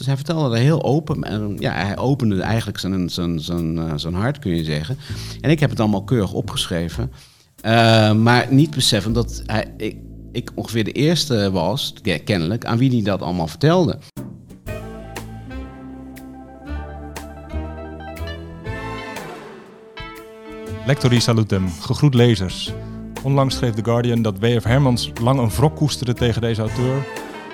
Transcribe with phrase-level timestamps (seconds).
[0.00, 1.22] Dus hij vertelde er heel open.
[1.22, 4.98] En ja, hij opende eigenlijk zijn, zijn, zijn, eh, zijn hart, kun je zeggen.
[5.40, 7.12] En ik heb het allemaal keurig opgeschreven.
[7.64, 9.96] Uh, maar niet beseffen dat hij, ik,
[10.32, 11.94] ik ongeveer de eerste was,
[12.24, 13.98] kennelijk, aan wie hij dat allemaal vertelde.
[20.86, 22.72] Lectori salutem, gegroet lezers.
[23.22, 24.64] Onlangs schreef The Guardian dat W.F.
[24.64, 27.06] Hermans lang een wrok koesterde tegen deze auteur.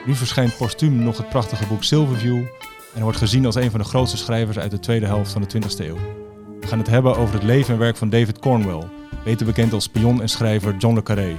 [0.06, 2.44] Nu verschijnt postuum nog het prachtige boek Silverview
[2.94, 5.48] en wordt gezien als een van de grootste schrijvers uit de tweede helft van de
[5.48, 5.96] 20e eeuw.
[6.60, 8.82] We gaan het hebben over het leven en werk van David Cornwell,
[9.24, 11.36] beter bekend als spion en schrijver John le Carré.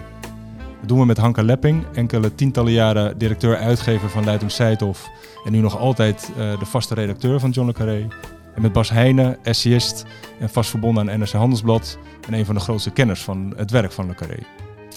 [0.80, 5.10] Dat doen we met Hanke Lepping, enkele tientallen jaren directeur-uitgever van Leitung Seithof
[5.46, 8.08] en nu nog altijd uh, de vaste redacteur van John le Carré.
[8.56, 10.06] En met Bas Heijnen, essayist
[10.40, 11.98] en vast verbonden aan NRC Handelsblad
[12.28, 14.40] en een van de grootste kenners van het werk van Le Carré.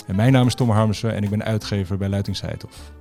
[0.06, 2.92] En mijn naam is Tom Harmsen en ik ben uitgever bij Leitung Seithof.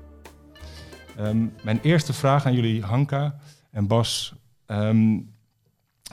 [1.20, 3.40] Um, mijn eerste vraag aan jullie, Hanka
[3.72, 4.34] en Bas.
[4.68, 5.34] Um,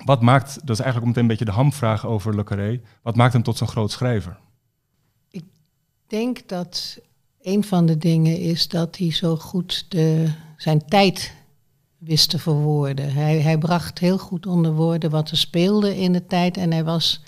[0.04, 3.32] wat maakt, dat is eigenlijk meteen een beetje de hamvraag over Le Carré, wat maakt
[3.32, 4.38] hem tot zo'n groot schrijver?
[5.30, 5.44] Ik
[6.06, 6.98] denk dat
[7.42, 11.34] een van de dingen is dat hij zo goed de, zijn tijd
[11.98, 13.12] wist te verwoorden.
[13.12, 16.84] Hij, hij bracht heel goed onder woorden wat er speelde in de tijd en hij
[16.84, 17.22] was,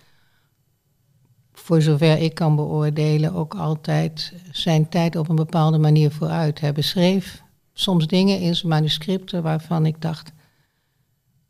[1.52, 6.60] voor zover ik kan beoordelen, ook altijd zijn tijd op een bepaalde manier vooruit.
[6.60, 7.46] Hij beschreef
[7.80, 10.32] soms dingen in zijn manuscripten waarvan ik dacht,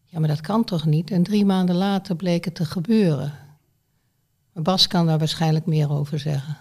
[0.05, 1.11] ja, maar dat kan toch niet?
[1.11, 3.33] En drie maanden later bleek het te gebeuren.
[4.53, 6.57] Maar Bas kan daar waarschijnlijk meer over zeggen.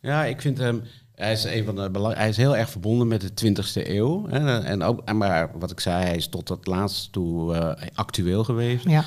[0.00, 0.82] Ja, ik vind hem.
[1.14, 4.28] Hij is, een van de belang, hij is heel erg verbonden met de 20e eeuw.
[4.28, 8.44] Hè, en ook, maar wat ik zei, hij is tot het laatst toe uh, actueel
[8.44, 8.84] geweest.
[8.84, 9.04] Ja.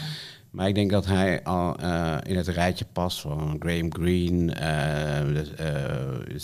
[0.53, 4.55] Maar ik denk dat hij al uh, in het rijtje past van Graham Greene.
[5.59, 6.39] Uh,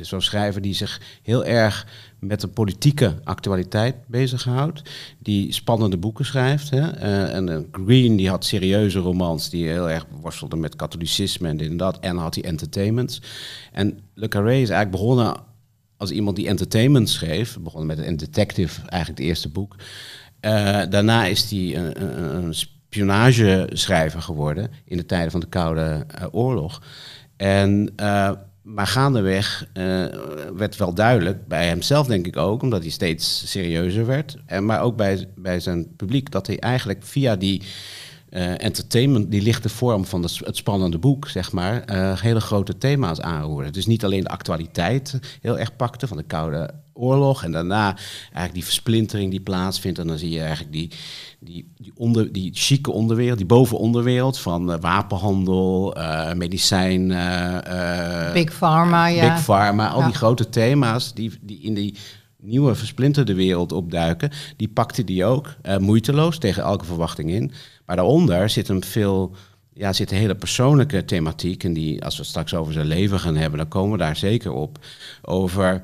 [0.00, 1.86] Zo'n schrijver die zich heel erg
[2.18, 4.82] met de politieke actualiteit bezighoudt.
[5.18, 6.70] Die spannende boeken schrijft.
[6.70, 6.90] Hè.
[7.26, 11.76] en Greene die had serieuze romans die heel erg worstelde met katholicisme en dit en
[11.76, 11.98] dat.
[11.98, 13.22] En had hij entertainments.
[13.72, 15.36] En Le Carré is eigenlijk begonnen
[15.96, 17.58] als iemand die entertainment schreef.
[17.60, 19.76] Begonnen met een detective, eigenlijk het eerste boek.
[20.40, 22.54] daarna is hij een, een, een
[22.94, 26.82] spionageschrijver geworden in de tijden van de Koude uh, Oorlog.
[27.36, 28.30] En, uh,
[28.62, 30.04] maar gaandeweg uh,
[30.54, 34.80] werd wel duidelijk, bij hemzelf denk ik ook, omdat hij steeds serieuzer werd, en, maar
[34.80, 37.62] ook bij, bij zijn publiek, dat hij eigenlijk via die
[38.34, 41.82] entertainment, die lichte vorm van het spannende boek, zeg maar,
[42.20, 43.70] hele grote thema's aanroerde.
[43.70, 48.54] Dus niet alleen de actualiteit heel erg pakte van de Koude Oorlog en daarna eigenlijk
[48.54, 49.98] die versplintering die plaatsvindt.
[49.98, 50.90] En dan zie je eigenlijk die,
[51.40, 57.10] die, die, onder, die chique onderwereld, die bovenonderwereld van uh, wapenhandel, uh, medicijn.
[57.10, 59.32] Uh, Big Pharma, ja.
[59.32, 61.94] Big Pharma, al die grote thema's die, die in die
[62.40, 67.52] nieuwe versplinterde wereld opduiken, die pakte die ook moeiteloos tegen elke verwachting in.
[67.86, 69.36] Maar daaronder zit een veel
[69.72, 71.64] ja, zit een hele persoonlijke thematiek.
[71.64, 74.52] En die, als we straks over zijn leven gaan hebben, dan komen we daar zeker
[74.52, 74.78] op.
[75.22, 75.82] Over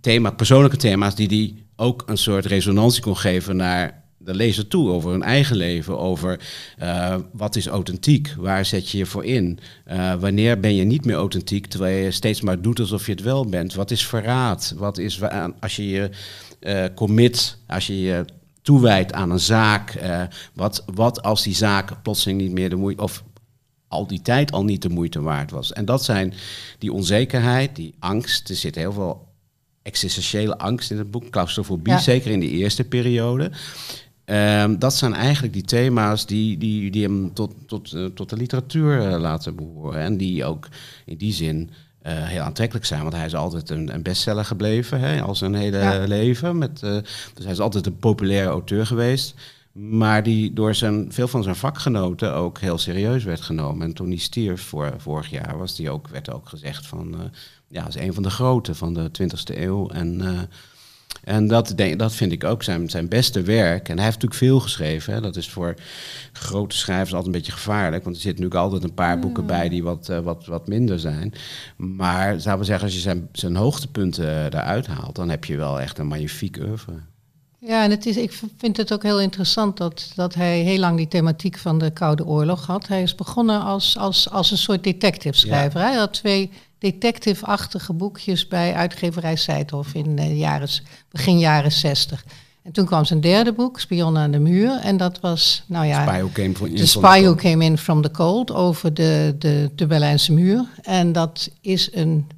[0.00, 4.90] thema, persoonlijke thema's die die ook een soort resonantie kon geven naar de lezer toe
[4.90, 6.40] over hun eigen leven, over
[6.82, 9.58] uh, wat is authentiek, waar zet je je voor in,
[9.90, 13.22] uh, wanneer ben je niet meer authentiek terwijl je steeds maar doet alsof je het
[13.22, 15.20] wel bent, wat is verraad, wat is
[15.60, 16.10] als je je
[16.94, 18.24] commit, als je je
[18.62, 20.00] toewijdt aan een zaak,
[20.54, 23.24] wat, wat als die zaak plotseling niet meer de moeite, of
[23.88, 25.72] al die tijd al niet de moeite waard was.
[25.72, 26.34] En dat zijn
[26.78, 29.28] die onzekerheid, die angst, er zit heel veel
[29.82, 33.50] existentiële angst in het boek, claustrofobie, zeker in de eerste periode.
[34.24, 38.36] Um, dat zijn eigenlijk die thema's die, die, die hem tot, tot, uh, tot de
[38.36, 40.00] literatuur uh, laten behoren.
[40.00, 40.68] En die ook
[41.04, 41.70] in die zin
[42.02, 43.02] heel aantrekkelijk zijn.
[43.02, 46.04] Want hij is altijd een, een bestseller gebleven, hè, al zijn hele ja.
[46.06, 46.58] leven.
[46.58, 49.34] Met, dus hij is altijd een populaire auteur geweest.
[49.72, 53.86] Maar die door zijn, veel van zijn vakgenoten ook heel serieus werd genomen.
[53.86, 57.30] En toen hij stierf voor, vorig jaar, was die ook, werd ook gezegd van...
[57.68, 59.88] ja, is een van de grote van de 20e eeuw.
[59.88, 60.20] En
[61.24, 63.88] en dat, denk, dat vind ik ook zijn, zijn beste werk.
[63.88, 65.14] En hij heeft natuurlijk veel geschreven.
[65.14, 65.20] Hè.
[65.20, 65.74] Dat is voor
[66.32, 68.04] grote schrijvers altijd een beetje gevaarlijk.
[68.04, 70.98] Want er zitten natuurlijk altijd een paar boeken bij die wat, uh, wat, wat minder
[70.98, 71.34] zijn.
[71.76, 75.56] Maar zouden we zeggen, als je zijn, zijn hoogtepunten uh, eruit haalt, dan heb je
[75.56, 76.92] wel echt een magnifiek oeuvre.
[77.58, 80.96] Ja, en het is, ik vind het ook heel interessant dat, dat hij heel lang
[80.96, 82.88] die thematiek van de Koude Oorlog had.
[82.88, 85.80] Hij is begonnen als, als, als een soort detective schrijver.
[85.80, 85.86] Ja.
[85.86, 86.50] Hij had twee
[86.82, 90.68] detective-achtige boekjes bij uitgeverij Seidhof in de jaren,
[91.10, 92.24] begin jaren 60.
[92.62, 94.78] En toen kwam zijn derde boek, Spion aan de muur.
[94.78, 96.02] En dat was, nou ja...
[96.02, 99.70] Spy who came, from, the Spy Who Came In From The Cold over de, de,
[99.74, 100.64] de Berlijnse muur.
[100.82, 102.28] En dat is een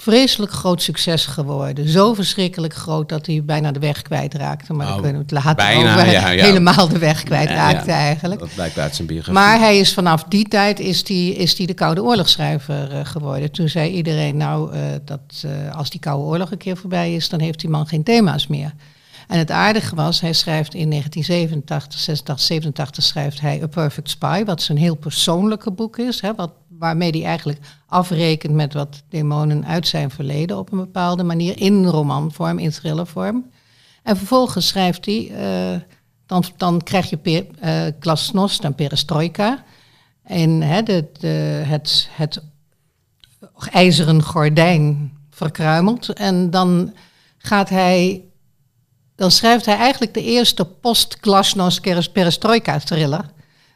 [0.00, 1.88] vreselijk groot succes geworden.
[1.88, 4.72] Zo verschrikkelijk groot dat hij bijna de weg kwijtraakte.
[4.72, 6.10] Maar Oh, daar kunnen we het later bijna, over.
[6.10, 6.44] ja, ja.
[6.44, 8.40] Helemaal de weg kwijtraakte Ja, eigenlijk.
[8.40, 9.34] Dat blijkt uit zijn biografie.
[9.34, 13.50] Maar hij is vanaf die tijd is die, is die de Koude Oorlogschrijver eh, geworden.
[13.52, 17.28] Toen zei iedereen, nou, eh, dat, eh, als die Koude Oorlog een keer voorbij is,
[17.28, 18.72] dan heeft die man geen thema's meer.
[19.28, 24.44] En het aardige was, hij schrijft in 1987, 86, 87 schrijft hij A Perfect Spy,
[24.44, 29.66] wat zijn heel persoonlijke boek is, hè, wat, waarmee hij eigenlijk afrekent met wat demonen
[29.66, 33.50] uit zijn verleden op een bepaalde manier, in romanvorm, in thrillervorm.
[34.02, 35.80] En vervolgens schrijft hij, eh,
[36.26, 39.64] dan, dan krijg je per, eh, glasnost en perestroika.
[40.22, 41.28] En hè, de, de,
[41.66, 42.42] het, het
[43.70, 46.08] ijzeren gordijn verkruimelt.
[46.08, 46.94] En dan
[47.38, 48.22] gaat hij.
[49.14, 53.30] Dan schrijft hij eigenlijk de eerste post-glasnost perestroika thriller.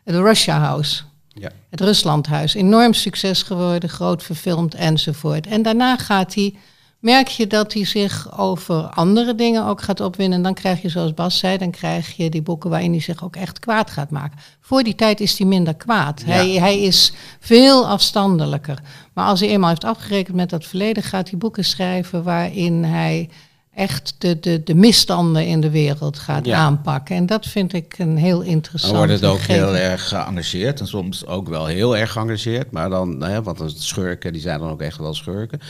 [0.04, 1.02] The Russia House.
[1.34, 1.50] Ja.
[1.70, 2.54] Het Ruslandhuis.
[2.54, 5.46] Enorm succes geworden, groot verfilmd enzovoort.
[5.46, 6.54] En daarna gaat hij,
[6.98, 10.36] merk je dat hij zich over andere dingen ook gaat opwinnen.
[10.36, 13.24] En dan krijg je, zoals Bas zei, dan krijg je die boeken waarin hij zich
[13.24, 14.38] ook echt kwaad gaat maken.
[14.60, 16.22] Voor die tijd is hij minder kwaad.
[16.26, 16.32] Ja.
[16.32, 18.78] Hij, hij is veel afstandelijker.
[19.12, 23.28] Maar als hij eenmaal heeft afgerekend met dat verleden, gaat hij boeken schrijven waarin hij
[23.74, 26.58] echt de, de, de misstanden in de wereld gaat Ja.
[26.58, 27.16] aanpakken.
[27.16, 28.92] En dat vind ik een heel interessant.
[28.94, 29.64] Dan wordt het ook gegeven.
[29.74, 32.70] heel erg geëngageerd en soms ook wel heel erg geëngageerd.
[32.70, 35.60] Maar dan, hè, want de schurken, die zijn dan ook echt wel schurken.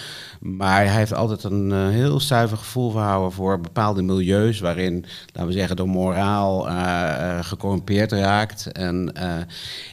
[0.43, 5.47] Maar hij heeft altijd een eh, heel zuiver gevoel gehouden voor bepaalde milieus waarin, laten
[5.47, 8.73] we zeggen, de moraal eh, gecorrumpeerd raakt.
[8.73, 9.13] En,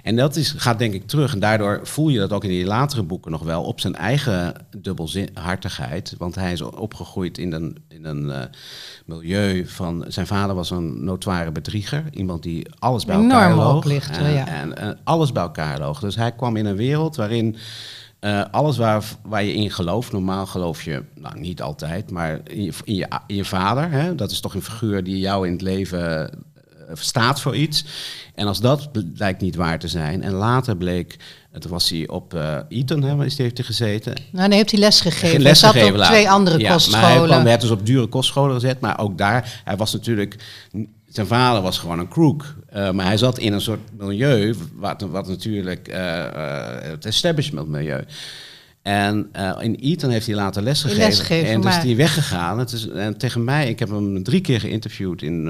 [0.04, 1.34] en dat is, gaat denk ik terug.
[1.34, 4.54] En daardoor voel je dat ook in die latere boeken nog wel op zijn eigen
[4.78, 6.16] dubbelhartigheid.
[6.18, 8.50] Want hij is opgegroeid in een, in een
[9.06, 10.06] milieu van...
[10.08, 12.04] Zijn vader was een notoire bedrieger.
[12.12, 13.76] Iemand die alles bij elkaar loog.
[13.76, 14.48] oplichter, En- ja.
[14.48, 16.00] en, en alles bij elkaar loog.
[16.00, 17.56] Dus hij kwam in een wereld waarin
[18.20, 22.64] eh, alles waar, waar je in gelooft, normaal geloof je, nou niet altijd, maar in
[22.64, 25.52] je, in je, in je vader, hè, dat is toch een figuur die jou in
[25.54, 26.36] het leven eh,
[26.94, 27.86] staat voor iets.
[28.36, 31.18] En als dat blijkt niet waar te zijn, en later bleek,
[31.52, 34.72] het was hij op eh Eton, hè, is die, heeft hij gezeten, Nou, dan heeft
[34.72, 35.30] hij lesgegeven.
[35.30, 37.08] geen Hij zat op twee andere Ja, kostscholen.
[37.10, 38.80] Maar hij kwam, werd dus op dure kostscholen gezet.
[38.80, 40.36] Maar ook daar, hij was natuurlijk...
[41.10, 42.56] Zijn vader was gewoon een crook.
[42.70, 47.68] eh, maar hij zat in een soort milieu, wat, wat natuurlijk eh, eh, het establishment
[47.68, 48.04] milieu.
[48.82, 49.30] En
[49.60, 51.50] in Eton heeft hij later lesgegeven.
[51.50, 52.60] en dus maar- die weggegaan.
[52.60, 55.50] Het is, en tegen mij, ik heb hem drie keer geïnterviewd in,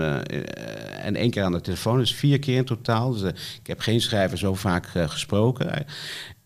[1.01, 1.97] en één keer aan de telefoon.
[1.97, 3.11] Dus vier keer in totaal.
[3.11, 5.85] Dus, ik heb geen schrijver zo vaak gesproken.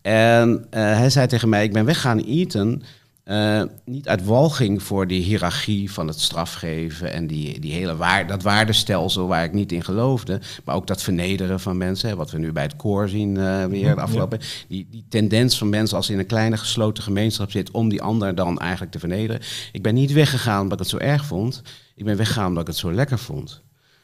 [0.02, 2.82] En hij zei tegen mij, ik ben weggegaan in Eton...
[3.24, 8.26] eh, niet uit walging voor die hiërarchie van het strafgeven en die, die hele waar,
[8.26, 12.30] dat waardestelsel waar ik niet in geloofde, maar ook dat vernederen van mensen, hè, wat
[12.30, 14.40] we nu bij het koor zien eh, weer de afgelopen.
[14.68, 18.02] Die, die tendens van mensen als ze in een kleine gesloten gemeenschap zit om die
[18.02, 19.42] ander dan eigenlijk te vernederen.
[19.72, 21.62] Ik ben niet weggegaan omdat ik het zo erg vond,
[21.94, 23.62] ik ben weggegaan omdat ik het zo lekker vond.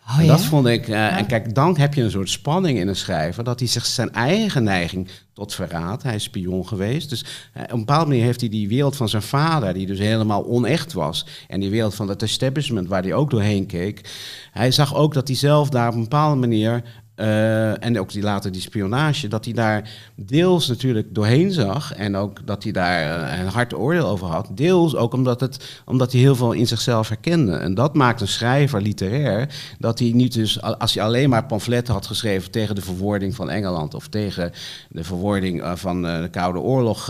[0.09, 0.31] Oh, en ja?
[0.31, 3.45] dat vond ik, eh, en kijk, dan heb je een soort spanning in een schrijver,
[3.45, 7.71] dat hij zich zijn eigen neiging tot verraad, hij is spion geweest, dus eh, op
[7.73, 11.27] een bepaalde manier heeft hij die wereld van zijn vader, die dus helemaal onecht was,
[11.49, 14.11] en die wereld van het establishment, waar hij ook doorheen keek,
[14.53, 16.83] hij zag ook dat hij zelf daar op een bepaalde manier,
[17.21, 22.17] eh, en ook die later die spionage, dat hij daar deels natuurlijk doorheen zag, en
[22.17, 26.13] ook dat hij daar eh, een hard oordeel over had, deels ook omdat, het, omdat
[26.13, 27.57] hij heel veel in zichzelf herkende.
[27.57, 31.95] En dat maakt een schrijver literair, dat hij niet dus, als hij alleen maar pamfletten
[31.95, 34.53] had geschreven tegen de verwoording van Engeland of tegen
[34.89, 37.07] de verwoording eh, van de Koude Oorlog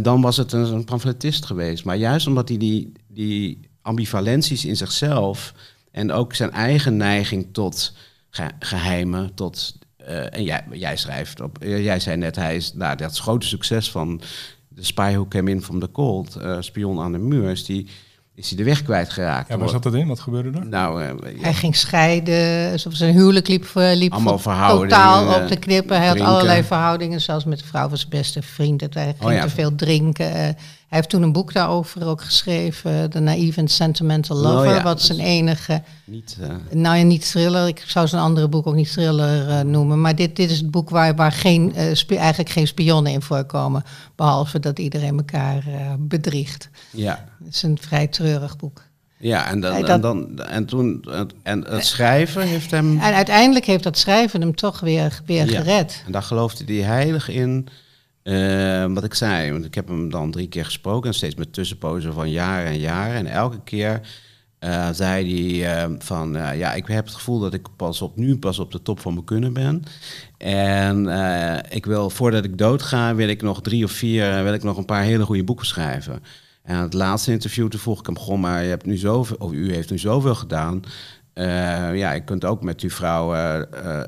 [0.00, 1.84] dan was het een, een pamfletist geweest.
[1.84, 5.54] Maar juist omdat hij die, die ambivalenties in zichzelf
[5.98, 7.92] en ook zijn eigen neiging tot
[8.30, 12.72] ge- geheimen, tot eh, en jij, jij schrijft op, eh, jij zei net, hij is
[12.74, 14.20] nou, dat is grote succes van
[14.68, 17.86] de Spy Who Came In From The Cold, eh, spion aan de muur, is die,
[18.34, 19.48] is die de weg kwijtgeraakt.
[19.48, 20.06] Ja, waar zat dat in?
[20.06, 20.66] Wat gebeurde er?
[20.66, 21.02] Nou,
[21.40, 25.56] Hij ging scheiden, alsof zijn huwelijk liep, voor- liep Allemaal voor- verhoudingen, totaal op de
[25.58, 25.96] knippen.
[25.96, 28.80] Hij had allerlei verhoudingen, zelfs met de vrouw van zijn beste vriend.
[28.80, 29.42] Het- Hij ging Oh ja.
[29.42, 30.56] te veel drinken.
[30.88, 34.82] Hij heeft toen een boek daarover ook geschreven, The Naive and Sentimental Lover, Oh ja.
[34.82, 36.36] wat zijn enige, niet...
[36.40, 40.00] eh, nou ja, niet thriller, ik zou zijn andere boek ook niet thriller eh, noemen,
[40.00, 43.82] maar dit, dit is het boek waar, waar geen, eh, eigenlijk geen spionnen in voorkomen,
[44.16, 45.64] behalve dat iedereen elkaar
[45.98, 46.68] bedriegt.
[46.90, 47.24] ja.
[47.44, 48.82] Het is een vrij treurig boek.
[49.20, 51.04] Ja, en, dan, en, dan, en toen
[51.42, 52.98] en het schrijven heeft hem.
[52.98, 55.60] En uiteindelijk heeft dat schrijven hem toch weer, weer Ja.
[55.60, 56.02] gered.
[56.06, 57.68] En daar geloofde hij heilig in.
[58.28, 61.52] Eh, wat ik zei, want ik heb hem dan drie keer gesproken, en steeds met
[61.52, 63.14] tussenpozen van jaren en jaren.
[63.14, 64.00] En elke keer
[64.60, 68.58] uh, zei hij van, ja, ik heb het gevoel dat ik pas op, nu pas
[68.58, 69.82] op de top van mijn kunnen ben.
[70.38, 71.06] En
[71.70, 74.84] ik wil, voordat ik doodga, wil ik nog drie of vier, wil ik nog een
[74.84, 76.22] paar hele goede boeken schrijven.
[76.62, 79.52] En het laatste interview, toen vroeg ik hem, goh, maar je hebt nu zoveel, of
[79.52, 80.82] u heeft nu zoveel gedaan.
[81.38, 83.54] Uh, ja, je kunt ook met uw vrouw uh,
[83.84, 84.00] uh,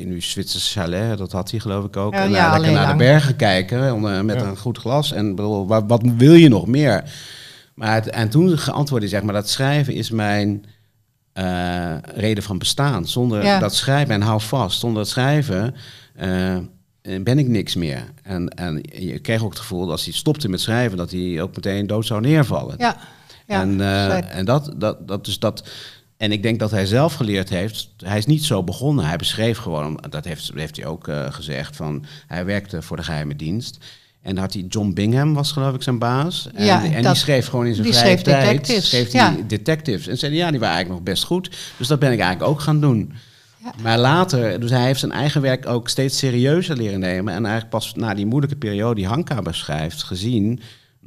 [0.00, 2.98] in uw Zwitserse chalet, dat had hij geloof ik ook, en ja, lekker naar de
[2.98, 5.12] bergen kijken met een goed glas.
[5.12, 7.02] En bedoel, wat, wat, wil je nog meer?
[7.74, 10.64] Maar het, en toen geantwoordde hij, zeg maar, dat schrijven is mijn
[12.14, 13.06] reden van bestaan.
[13.06, 15.74] Zonder dat schrijven, en hou vast, zonder dat schrijven
[17.02, 18.04] ben ik niks meer.
[18.22, 21.42] En, en je kreeg ook het gevoel dat als hij stopte met schrijven, dat hij
[21.42, 22.74] ook meteen dood zou neervallen.
[22.78, 22.96] Ja.
[23.46, 23.80] ja en,
[24.30, 25.68] en dat, dat, dat, dus dat,
[26.18, 27.88] en ik denk dat hij zelf geleerd heeft.
[28.04, 29.04] Hij is niet zo begonnen.
[29.04, 33.02] Hij beschreef gewoon, dat heeft, heeft hij ook uh, gezegd, van hij werkte voor de
[33.02, 33.78] geheime dienst.
[34.22, 36.48] En had hij John Bingham was geloof ik zijn baas.
[36.54, 38.88] En, ja, en die schreef gewoon in zijn vrije tijd detectives.
[38.88, 39.36] schreef ja.
[39.46, 40.06] detectives.
[40.06, 41.50] En zei ja, die waren eigenlijk nog best goed.
[41.76, 43.12] Dus dat ben ik eigenlijk ook gaan doen.
[43.64, 43.72] Ja.
[43.82, 47.34] Maar later, dus hij heeft zijn eigen werk ook steeds serieuzer leren nemen.
[47.34, 50.60] En eigenlijk pas na die moeilijke periode die Hanka beschrijft, gezien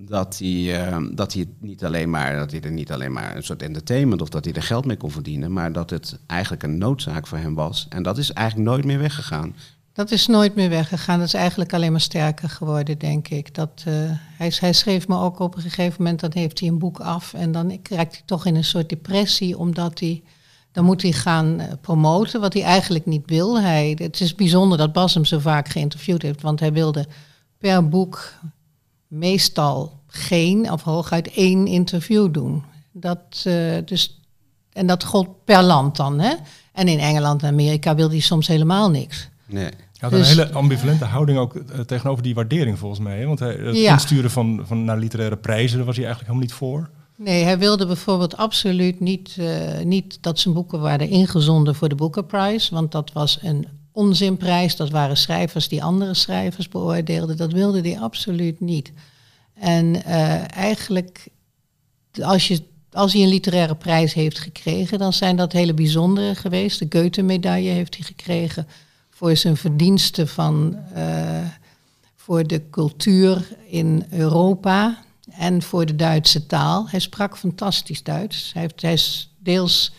[0.06, 3.44] dat hij, uh, dat hij niet alleen maar dat hij er niet alleen maar een
[3.44, 6.78] soort entertainment of dat hij er geld mee kon verdienen, maar dat het eigenlijk een
[6.78, 7.86] noodzaak voor hem was.
[7.90, 9.56] En dat is eigenlijk nooit meer weggegaan.
[9.94, 11.18] Dat is nooit meer weggegaan.
[11.18, 13.56] Dat is eigenlijk alleen maar sterker geworden, denk ik.
[13.56, 13.94] Dat, uh,
[14.38, 17.34] hij, hij, schreef me ook op een gegeven moment, dan heeft hij een boek af
[17.34, 20.24] en dan raakt hij toch in een soort depressie, omdat hij,
[20.72, 23.62] dan moet hij gaan eh, promoten, wat hij eigenlijk niet wil.
[23.62, 27.08] Hij, het is bijzonder dat Bas hem zo vaak geïnterviewd heeft, want hij wilde
[27.58, 28.34] per boek
[29.12, 32.64] meestal geen of hooguit één interview doen.
[32.92, 34.20] Dat, uh, dus,
[34.74, 36.20] en dat gold per land dan.
[36.20, 36.34] Hè?
[36.74, 39.30] En in Engeland en Amerika wil hij soms helemaal niks.
[39.46, 39.64] Nee.
[39.64, 43.20] Hij had een dus- hele ambivalente houding ook uh, tegenover die waardering volgens mij.
[43.20, 43.26] Hè?
[43.26, 43.94] Want hij, het ja.
[43.94, 46.90] insturen van, van naar literaire prijzen, daar was hij eigenlijk helemaal niet voor.
[47.18, 51.96] Nee, hij wilde bijvoorbeeld absoluut niet, uh, niet dat zijn boeken waren ingezonden voor de
[51.96, 52.74] Booker Prize.
[52.74, 54.76] Want dat was een onzinprijs.
[54.76, 57.38] Dat waren schrijvers die andere schrijvers beoordeelden.
[57.38, 58.92] Dat wilde hij absoluut niet.
[59.54, 61.28] En uh, eigenlijk,
[62.22, 66.80] als, je, als hij een literaire prijs heeft gekregen, dan zijn dat hele bijzondere geweest.
[66.80, 68.68] De Goethe-medaille heeft hij gekregen
[69.10, 71.46] voor zijn verdiensten van, uh,
[72.16, 76.90] voor de cultuur in Europa en voor de Duitse taal.
[76.90, 78.54] Hij sprak fantastisch Duits.
[78.54, 79.92] Hij, heeft, hij is deels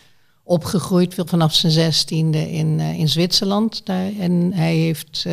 [0.43, 3.85] opgegroeid vanaf zijn zestiende in, uh, in Zwitserland.
[3.85, 5.25] Daar, en hij heeft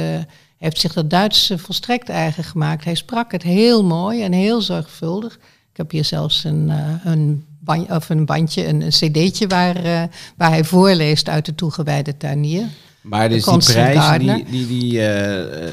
[0.60, 2.84] heeft zich dat Duits volstrekt eigen gemaakt.
[2.84, 5.34] Hij sprak het heel mooi en heel zorgvuldig.
[5.70, 7.46] Ik heb hier zelfs een, uh, een,
[7.88, 10.02] of een bandje, een, een cd'tje waar, uh,
[10.36, 12.64] waar hij voorleest uit de toegewijde tuinier.
[13.00, 15.68] Maar dus die prijs, die, die, die uh,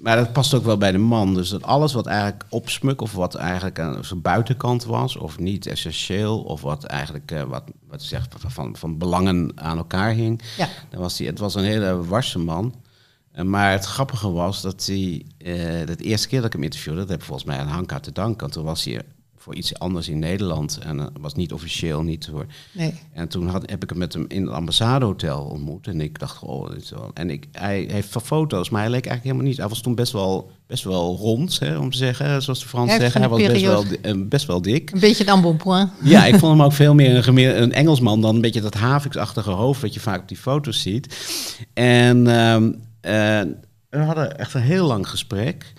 [0.00, 1.34] maar dat past ook wel bij de man.
[1.34, 5.66] Dus dat alles wat eigenlijk opsmuk of wat eigenlijk aan zijn buitenkant was, of niet
[5.66, 10.68] essentieel, of wat eigenlijk uh, wat, wat zegt, van, van belangen aan elkaar hing, ja.
[10.90, 12.74] dan was hij, het was een hele warse man.
[13.44, 17.08] Maar het grappige was dat hij, uh, de eerste keer dat ik hem interviewde, dat
[17.08, 18.40] heb ik volgens mij aan Hanka te danken.
[18.40, 19.02] Want toen was hij
[19.38, 22.46] voor iets anders in Nederland en uh, was niet officieel, niet voor.
[22.72, 22.94] Nee.
[23.12, 25.86] En toen had, heb ik hem met hem in het ambassadehotel ontmoet.
[25.86, 27.10] En ik dacht, oh, dit is wel.
[27.14, 29.56] En ik, hij heeft van foto's, maar hij leek eigenlijk helemaal niet.
[29.56, 33.00] Hij was toen best wel, best wel rond, hè, om te zeggen, zoals de Fransen
[33.00, 33.20] zeggen.
[33.20, 34.90] Hij was best wel, uh, best wel dik.
[34.90, 35.90] Een beetje een point.
[36.02, 39.50] Ja, ik vond hem ook veel meer een, een Engelsman dan een beetje dat haviksachtige
[39.50, 41.16] hoofd wat je vaak op die foto's ziet.
[41.74, 42.26] En.
[42.26, 43.46] Ehm,
[43.90, 45.72] we hadden echt een heel lang gesprek.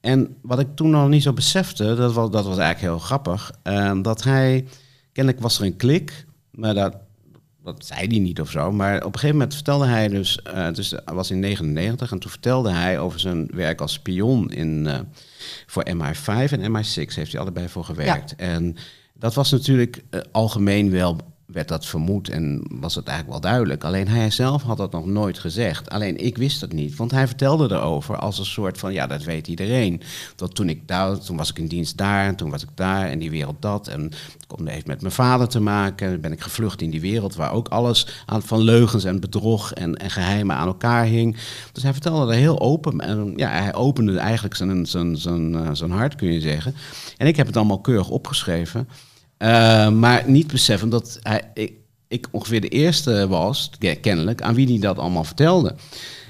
[0.00, 3.52] En wat ik toen nog niet zo besefte, dat was, dat was eigenlijk heel grappig.
[3.64, 4.66] Uh, dat hij,
[5.12, 6.96] kennelijk was er een klik, maar dat,
[7.64, 8.72] dat zei hij niet of zo.
[8.72, 12.30] Maar op een gegeven moment vertelde hij dus, uh, dus was in 99 en toen
[12.30, 14.98] vertelde hij over zijn werk als spion in, uh,
[15.66, 18.36] voor MI5 en MI6 heeft hij allebei voor gewerkt.
[18.36, 18.76] En
[19.14, 21.16] dat was natuurlijk uh, algemeen wel
[21.52, 23.84] werd dat vermoed en was het eigenlijk wel duidelijk.
[23.84, 25.90] Alleen hij zelf had dat nog nooit gezegd.
[25.90, 29.24] Alleen ik wist het niet, want hij vertelde erover als een soort van, ja, dat
[29.24, 30.00] weet iedereen.
[30.36, 33.08] Dat toen ik daar, toen was ik in dienst daar, en toen was ik daar
[33.08, 33.88] en die wereld dat.
[33.88, 34.02] En
[34.48, 36.10] het heeft met mijn vader te maken.
[36.10, 39.72] Dan ben ik gevlucht in die wereld waar ook alles aan, van leugens en bedrog
[39.72, 41.36] en, en geheimen aan elkaar hing.
[41.72, 43.00] Dus hij vertelde er heel open.
[43.00, 46.74] En ja, hij opende eigenlijk zijn, zijn, zijn, eh, zijn hart, kun je zeggen.
[47.16, 48.88] En ik heb het allemaal keurig opgeschreven.
[49.42, 51.72] Uh, maar niet beseffen dat hij, ik,
[52.08, 53.70] ik, ongeveer de eerste was,
[54.00, 55.74] kennelijk, aan wie hij dat allemaal vertelde.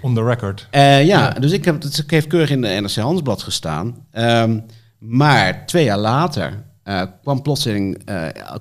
[0.02, 0.68] On the record.
[0.72, 4.06] Uh, ja, dus ik heb het heeft keurig in de NRC Handelsblad gestaan.
[4.12, 4.64] Um,
[4.98, 8.02] maar twee jaar later uh, kwam plotseling,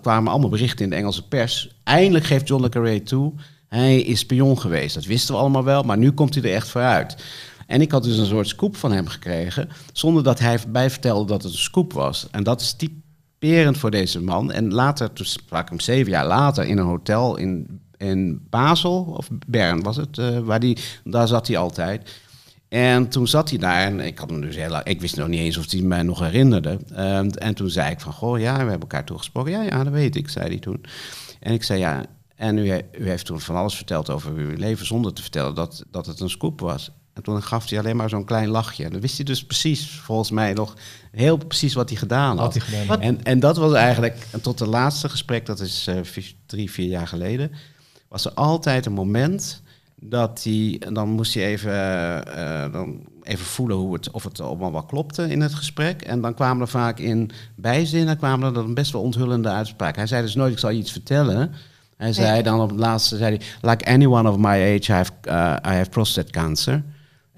[0.01, 1.75] kwamen allemaal berichten in de Engelse pers.
[1.83, 3.33] Eindelijk geeft John le Carré toe,
[3.69, 4.95] hij is spion geweest.
[4.95, 7.15] Dat wisten we allemaal wel, maar nu komt hij er echt vooruit.
[7.67, 11.25] En ik had dus een soort scoop van hem gekregen, zonder dat hij bij vertelde
[11.25, 12.27] dat het een scoop was.
[12.31, 12.91] En dat is typ,
[13.39, 14.51] typerend voor deze man.
[14.51, 19.13] En later, toen sprak ik hem zeven jaar later in een hotel in, in Basel,
[19.17, 22.11] of Bern was het, uh, waar die, daar zat hij altijd.
[22.67, 25.39] En toen zat hij daar en ik had hem dus heel ik wist nog niet
[25.39, 26.79] eens of hij mij nog herinnerde.
[26.91, 29.51] Uh, en toen zei ik van, goh, ja, we hebben elkaar toegesproken.
[29.51, 30.83] Ja, ja, dat weet ik, zei hij toen.
[31.39, 32.05] En ik zei, ja,
[32.35, 35.83] en u, u heeft toen van alles verteld over uw leven zonder te vertellen dat,
[35.91, 36.91] dat het een scoop was.
[37.19, 38.83] En toen gaf hij alleen maar zo'n klein lachje.
[38.83, 40.73] En dan wist hij dus precies, volgens mij nog
[41.11, 42.53] heel precies wat hij gedaan had.
[42.53, 43.01] Had hij gedaan.
[43.01, 45.95] En, en dat was eigenlijk, tot het laatste gesprek, dat is uh,
[46.45, 47.51] drie, vier jaar geleden,
[48.07, 49.61] was er altijd een moment
[49.95, 51.71] dat hij, dan moest hij even,
[52.37, 56.01] uh, dan even voelen hoe het, of het allemaal wel klopte in het gesprek.
[56.01, 59.97] En dan kwamen er vaak in bijzinnen kwamen er dan best wel onthullende uitspraken.
[59.97, 61.53] Hij zei dus nooit, ik zal je iets vertellen.
[61.97, 65.11] Hij zei dan op het laatste, zei hij, like anyone of my age, I have,
[65.27, 66.83] uh, I have prostate cancer.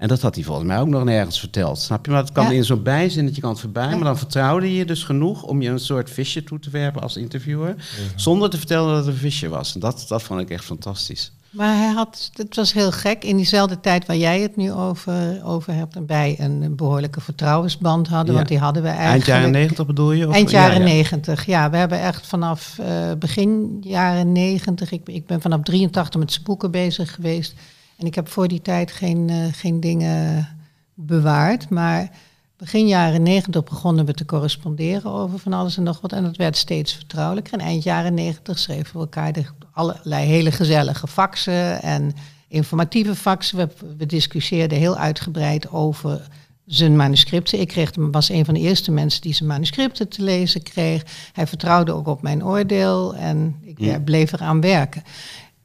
[0.02, 1.78] En dat had hij volgens mij ook nog nergens verteld.
[1.78, 2.10] Snap je?
[2.10, 3.88] Maar het kwam in zo'n bijzinnetje kan het voorbij.
[3.88, 7.16] Maar dan vertrouwde je dus genoeg om je een soort visje toe te werpen als
[7.16, 7.74] interviewer.
[8.16, 9.74] Zonder te vertellen dat het een visje was.
[9.74, 11.32] En dat, dat vond ik echt fantastisch.
[11.50, 15.44] Maar hij had, het was heel gek, in diezelfde tijd waar jij het nu over,
[15.44, 19.28] over hebt, en bij een behoorlijke vertrouwensband hadden, want die hadden we eigenlijk...
[19.28, 20.28] Eind jaren negentig bedoel je?
[20.28, 20.34] Of?
[20.34, 21.70] Eind jaren negentig, ja, ja.
[21.70, 22.86] We hebben echt vanaf uh,
[23.18, 27.54] begin jaren negentig, ik, ik ben vanaf 83 met zijn boeken bezig geweest.
[28.02, 30.48] En ik heb voor die tijd geen, uh, geen dingen
[30.94, 32.10] bewaard, maar
[32.56, 36.12] begin jaren negentig begonnen we te corresponderen over van alles en nog wat.
[36.12, 37.52] En dat werd steeds vertrouwelijker.
[37.52, 42.12] En eind jaren negentig schreven we elkaar de allerlei hele gezellige faxen en
[42.48, 43.56] informatieve faxen.
[43.56, 46.28] We, we discussieerden heel uitgebreid over
[46.66, 47.60] zijn manuscripten.
[47.60, 51.02] Ik kreeg, was een van de eerste mensen die zijn manuscripten te lezen kreeg.
[51.32, 54.00] Hij vertrouwde ook op mijn oordeel en ik ja.
[54.00, 55.02] bleef eraan werken.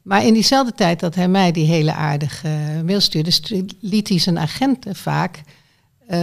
[0.07, 2.49] Maar in diezelfde tijd dat hij mij die hele aardige
[2.85, 3.31] mail stuurde,
[3.79, 5.41] liet hij zijn agenten vaak
[6.09, 6.17] uh,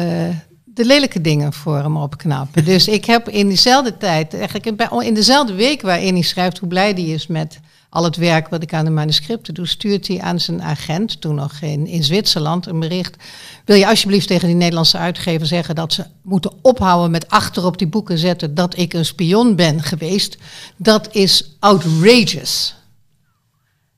[0.64, 2.64] de lelijke dingen voor hem opknappen.
[2.74, 4.66] dus ik heb in diezelfde tijd, eigenlijk
[5.04, 8.62] in dezelfde week waarin hij schrijft hoe blij hij is met al het werk wat
[8.62, 12.66] ik aan de manuscripten doe, stuurt hij aan zijn agent, toen nog in, in Zwitserland,
[12.66, 13.16] een bericht.
[13.64, 17.78] Wil je alsjeblieft tegen die Nederlandse uitgever zeggen dat ze moeten ophouden met achter op
[17.78, 20.36] die boeken zetten dat ik een spion ben geweest?
[20.76, 22.74] Dat is outrageous.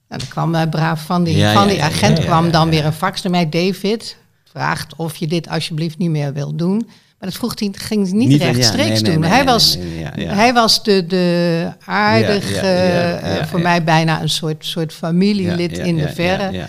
[0.09, 2.71] En dan kwam uh, braaf van die, ja, van die ja, agent, ja, kwam dan
[2.71, 4.17] weer een fax naar mij, David,
[4.51, 6.77] vraagt of je dit alsjeblieft niet meer wil doen.
[7.19, 9.23] Maar dat vroeg hij, ging niet, niet rechtstreeks doen.
[9.23, 9.79] hij, was,
[10.15, 16.67] hij was de, de aardige, voor mij bijna een soort, soort familielid in de verre.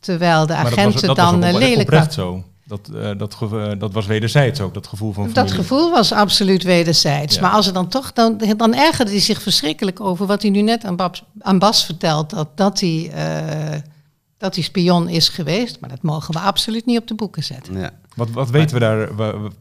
[0.00, 2.44] Terwijl de agenten dat was, dat dan lelijk waren.
[2.70, 5.42] Dat, uh, dat, uh, dat was wederzijds ook, dat gevoel van familie.
[5.42, 7.40] Dat gevoel was absoluut wederzijds.
[7.40, 10.62] Maar als er dan toch, dan, dan ergerde hij zich verschrikkelijk over wat hij nu
[10.62, 12.30] net aan, Babs, aan Bas vertelt.
[12.30, 13.12] Dat, dat hij...
[13.14, 13.78] Uh,
[14.38, 17.78] dat hij spion is geweest, maar dat mogen we absoluut niet op de boeken zetten.
[17.78, 17.90] Ja.
[18.16, 19.08] Wat, wat weten we daar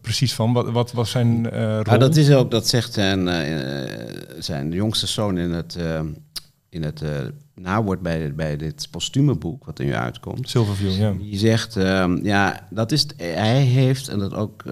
[0.02, 0.54] precies van?
[0.54, 1.82] Wat, wat was zijn uh, rol?
[1.84, 3.92] Nou, dat is ook, dat zegt zijn, uh,
[4.40, 6.00] zijn jongste zoon in het, uh,
[6.70, 7.04] in het
[7.56, 10.50] nawoord bij, bij dit postume boek, wat er nu uitkomt.
[10.50, 11.12] Silverview, ja.
[11.12, 14.64] Die zegt, ehm, ja, dat is, hij heeft, en dat ook,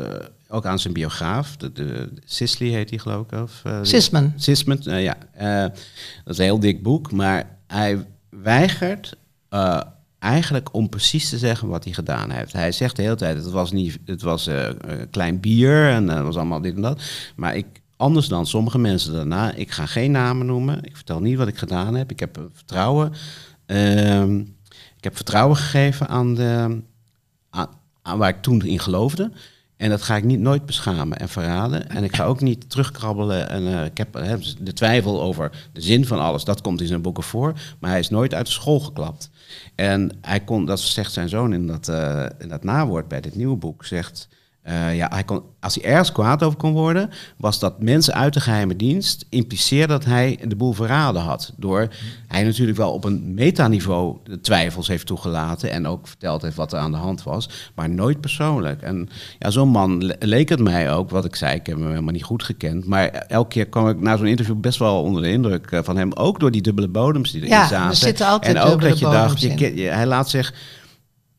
[0.47, 3.39] ook aan zijn biograaf, de, de Sisley heet hij geloof ik.
[3.39, 4.33] Of, Sisman.
[4.35, 5.17] Sisman, ja.
[6.23, 9.17] dat is een heel dik boek, maar hij weigert
[10.19, 12.53] eigenlijk om precies te zeggen wat hij gedaan heeft.
[12.53, 14.69] Hij zegt de hele tijd, het was, niet, het was uh,
[15.11, 17.01] klein bier en uh, was allemaal dit en dat.
[17.35, 17.65] Maar ik,
[17.97, 20.83] anders dan sommige mensen daarna, ik ga geen namen noemen.
[20.83, 22.11] Ik vertel niet wat ik gedaan heb.
[22.11, 23.13] Ik heb vertrouwen,
[23.67, 24.23] uh,
[24.97, 26.81] ik heb vertrouwen gegeven aan, de,
[28.01, 29.31] aan, waar ik toen in geloofde.
[29.77, 31.89] En dat ga ik niet nooit beschamen en verraden.
[31.89, 33.49] En ik ga ook niet terugkrabbelen.
[33.49, 36.43] En uh, ik heb uh, de twijfel over de zin van alles.
[36.43, 37.53] Dat komt in zijn boeken voor.
[37.79, 39.29] Maar hij is nooit uit school geklapt.
[39.75, 41.87] En hij kon, dat zegt zijn zoon in dat,
[42.39, 44.27] in dat nawoord bij dit nieuwe boek, zegt...
[44.69, 48.33] Uh, ja, hij kon, als hij ergens kwaad over kon worden, was dat mensen uit
[48.33, 51.53] de geheime dienst impliceerden dat hij de boel verraden had.
[51.57, 51.87] Door
[52.27, 56.73] hij natuurlijk wel op een metaniveau de twijfels heeft toegelaten en ook verteld heeft wat
[56.73, 58.81] er aan de hand was, maar nooit persoonlijk.
[58.81, 62.13] En ja, zo'n man leek het mij ook, wat ik zei, ik heb hem helemaal
[62.13, 65.29] niet goed gekend, maar elke keer kwam ik na zo'n interview best wel onder de
[65.29, 67.89] indruk eh, van hem, ook door die dubbele bodems die erin ja, zaten.
[67.89, 70.53] Er zitten altijd en ook dat je dacht, je, hij laat zich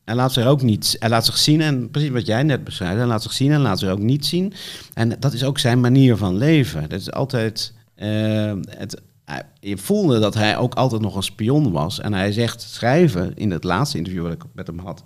[0.09, 2.97] hij laat zich ook niet, hij laat zich zien en precies wat jij net beschrijft,
[2.97, 4.53] hij laat zich zien en laat zich ook niet zien.
[4.93, 6.89] En dat is ook zijn manier van leven.
[6.89, 9.01] Dat is altijd, uh, het,
[9.59, 11.99] je voelde dat hij ook altijd nog een spion was.
[11.99, 15.03] En hij zegt schrijven, in het laatste interview wat ik met hem had,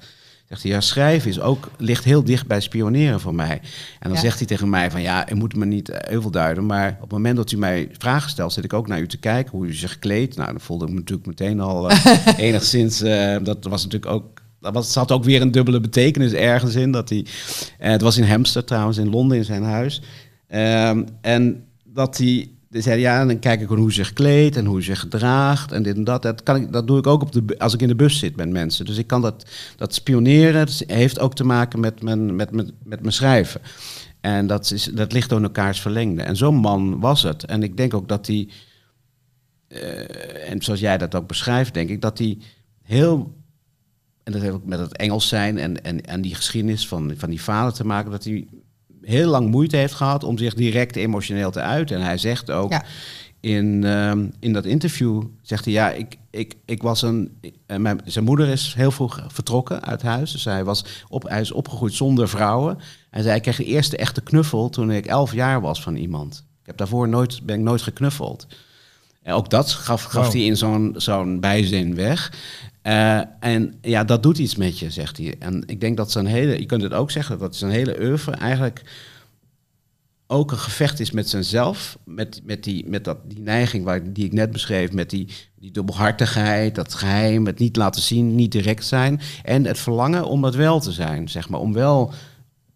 [0.49, 3.61] zegt hij, ja, schrijven is ook, ligt heel dicht bij spioneren voor mij.
[3.99, 4.19] En dan ja.
[4.19, 7.01] zegt hij tegen mij van, ja, u moet me niet heel veel duiden, maar op
[7.01, 9.67] het moment dat u mij vragen stelt, zit ik ook naar u te kijken, hoe
[9.67, 10.35] u zich kleedt.
[10.35, 14.32] Nou, dan voelde ik me natuurlijk meteen al uh, enigszins, uh, dat was natuurlijk ook
[14.63, 16.91] dat was, zat ook weer een dubbele betekenis ergens in.
[16.91, 17.25] Dat hij, uh,
[17.77, 20.01] het was in Hampstead trouwens, in Londen in zijn huis.
[20.49, 24.75] Um, en dat hij zei ja, dan kijk ik hoe hij zich kleedt en hoe
[24.75, 26.21] hij zich gedraagt en dit en dat.
[26.21, 28.35] Dat, kan ik, dat doe ik ook op de, als ik in de bus zit
[28.35, 28.85] met mensen.
[28.85, 29.45] Dus ik kan dat,
[29.77, 30.65] dat spioneren.
[30.65, 33.61] Dat heeft ook te maken met mijn, met, met, met mijn schrijven.
[34.21, 36.21] En dat, is, dat ligt door elkaars verlengde.
[36.21, 37.45] En zo'n man was het.
[37.45, 38.49] En ik denk ook dat hij,
[39.67, 42.37] uh, en zoals jij dat ook beschrijft, denk ik, dat hij
[42.81, 43.33] heel,
[44.23, 47.29] en dat heeft ook met het Engels zijn en, en, en die geschiedenis van, van
[47.29, 48.47] die vader te maken, dat hij
[49.01, 51.97] heel lang moeite heeft gehad om zich direct emotioneel te uiten.
[51.97, 52.73] En hij zegt ook
[53.39, 57.39] in, ehm, in dat interview, zegt hij, ja, ik, ik, ik was een...
[57.67, 60.31] Uh, mijn, zijn moeder is heel vroeg vertrokken uit huis.
[60.31, 62.77] Dus hij, was op, hij is opgegroeid zonder vrouwen.
[63.09, 66.45] Hij zei, ik kreeg de eerste echte knuffel toen ik elf jaar was van iemand.
[66.61, 68.47] Ik heb daarvoor nooit, ben ik nooit geknuffeld.
[69.23, 72.31] En ook dat gaf, gaf hij in zo'n zo'n bijzin weg.
[72.83, 75.35] Uh, en ja, dat doet iets met je, zegt hij.
[75.39, 78.31] En ik denk dat zijn hele, je kunt het ook zeggen, dat zijn hele oeuvre
[78.31, 78.83] eigenlijk
[80.27, 84.25] ook een gevecht is met zichzelf, met, met, die, met dat, die neiging waar, die
[84.25, 88.85] ik net beschreef, met die, die dubbelhartigheid, dat geheim, het niet laten zien, niet direct
[88.85, 89.21] zijn.
[89.43, 92.13] En het verlangen om dat wel te zijn, zeg maar, om wel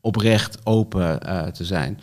[0.01, 1.99] oprecht open uh, te zijn.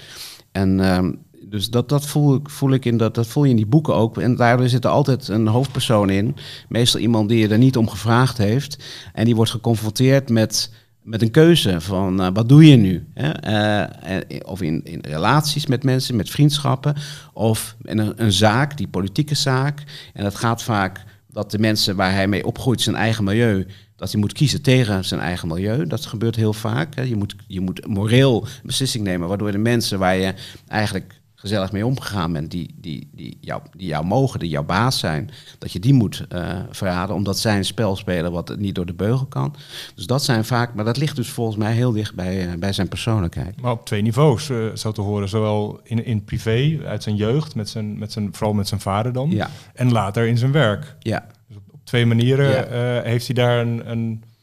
[0.53, 1.09] En uh,
[1.49, 3.95] dus dat, dat, voel, ik, voel ik in dat, dat voel je in die boeken
[3.95, 4.19] ook.
[4.19, 6.37] En daardoor zit er altijd een hoofdpersoon in.
[6.69, 8.85] Meestal iemand die je er niet om gevraagd heeft.
[9.13, 13.07] En die wordt geconfronteerd met, met een keuze van uh, wat doe je nu?
[13.15, 13.33] Hè?
[13.81, 16.95] Uh, of in, in relaties met mensen, met vriendschappen.
[17.33, 19.83] Of in een, zaak, die politieke zaak.
[20.13, 24.13] En dat gaat vaak dat de mensen waar hij mee opgroeit, zijn eigen milieu, dat
[24.13, 25.87] hij moet kiezen tegen zijn eigen milieu.
[25.87, 27.05] Dat gebeurt heel vaak.
[27.05, 30.35] Je, moet, je moet moreel beslissing nemen, waardoor de mensen waar je
[30.69, 34.99] eigenlijk gezellig mee omgegaan bent, die, die, die, jou, die jou mogen, die jouw baas
[34.99, 38.87] zijn, dat je die moet uh, verraden, omdat zij een spel spelen wat niet door
[38.87, 39.55] de beugel kan.
[39.95, 42.73] Dus dat zijn vaak, maar dat ligt dus volgens mij heel dicht bij, uh, bij
[42.73, 43.61] zijn persoonlijkheid.
[43.61, 47.55] Maar op twee niveaus uh, zo te horen, zowel in, in privé, uit zijn jeugd,
[47.55, 49.51] met zijn, met zijn, vooral met zijn vader dan, ja.
[49.75, 50.97] en later in zijn werk.
[50.99, 51.27] Ja.
[51.49, 53.03] Dus op, op twee manieren ja.
[53.03, 54.34] heeft hij daar een, een eh,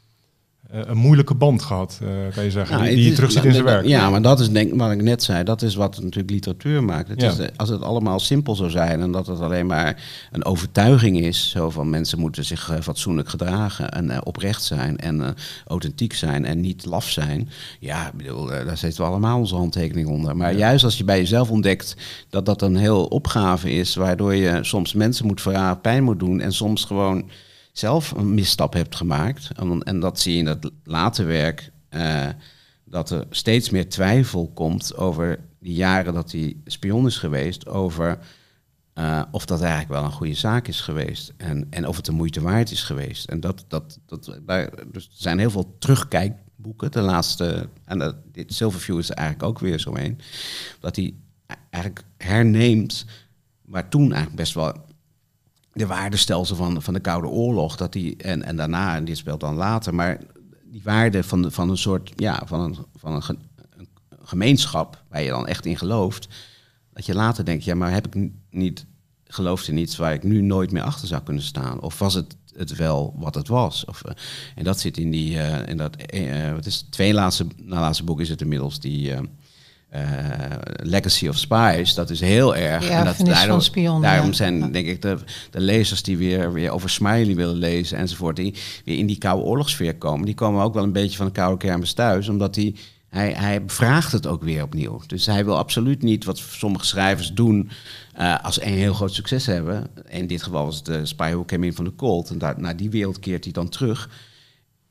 [0.72, 3.86] een moeilijke band gehad, uh, kan je zeggen, nou, die, die je in zijn werk.
[3.86, 7.08] Ja, maar dat is denk wat ik net zei, dat is wat natuurlijk literatuur maakt.
[7.08, 7.32] Het ja.
[7.32, 11.50] is, als het allemaal simpel zou zijn en dat het alleen maar een overtuiging is,
[11.50, 15.36] zo van mensen moeten zich fatsoenlijk gedragen en oprecht zijn en
[15.68, 17.50] authentiek zijn en niet laf zijn.
[17.80, 20.38] Ja, ik bedoel, daar zetten we allemaal onze handtekening onder.
[20.38, 20.58] Maar ja.
[20.58, 21.96] juist als je bij jezelf ontdekt
[22.30, 26.42] dat dat een heel opgave is, waardoor je soms mensen moet verraden, pijn moet doen
[26.42, 27.24] en soms gewoon
[27.72, 29.52] zelf een misstap hebt gemaakt.
[29.56, 32.28] En, en dat zie je in dat late werk, uh,
[32.86, 38.20] dat er steeds meer twijfel komt over die jaren dat hij spion is geweest, over
[38.96, 42.12] uh, of dat eigenlijk wel een goede zaak is geweest en, en of het de
[42.12, 43.26] moeite waard is geweest.
[43.26, 44.40] En dat, dat, dat,
[44.92, 49.60] dus er zijn heel veel terugkijkboeken, de laatste, en dit Silverview is er eigenlijk ook
[49.60, 50.20] weer zo een,
[50.80, 51.14] dat hij
[51.70, 53.06] eigenlijk herneemt
[53.66, 54.90] waar toen eigenlijk best wel
[55.74, 57.76] de waardestelsel van, van de Koude Oorlog.
[57.76, 60.20] Dat die, en, en daarna, en dit speelt dan later, maar
[60.64, 63.38] die waarde van, van een soort, ja, van een, van een,
[63.78, 63.88] een
[64.24, 66.28] gemeenschap waar je dan echt in gelooft.
[66.94, 68.86] Dat je later denkt, ja, maar heb ik niet
[69.26, 71.82] geloofd in iets waar ik nu nooit meer achter zou kunnen staan?
[71.82, 73.86] Of was het het wel wat het was?
[73.86, 74.12] Of, uh,
[74.56, 77.80] en dat zit in die, uh, in dat, uh, wat is het, twee laatste, na
[77.80, 79.14] laatste boek is het inmiddels, die
[79.95, 80.01] uh,
[80.75, 82.88] Legacy of Spies, dat is heel erg.
[82.88, 84.34] Ja, en dat, daarom, spion, daarom ja.
[84.34, 85.17] zijn, denk ik, de,
[85.49, 89.43] de lezers die weer, weer over Smiley willen lezen enzovoort, die weer in die koude
[89.43, 92.75] oorlogsfeer komen, die komen ook wel een beetje van de koude kermis thuis, omdat die,
[93.10, 95.01] hij, hij vraagt het ook weer opnieuw.
[95.08, 97.69] Dus hij wil absoluut niet wat sommige schrijvers doen
[98.19, 99.88] uh, als een heel groot succes hebben.
[100.10, 102.30] In dit geval was het de Spy Who Came In van de Colt.
[102.30, 104.10] En daar, naar die wereld keert hij dan terug.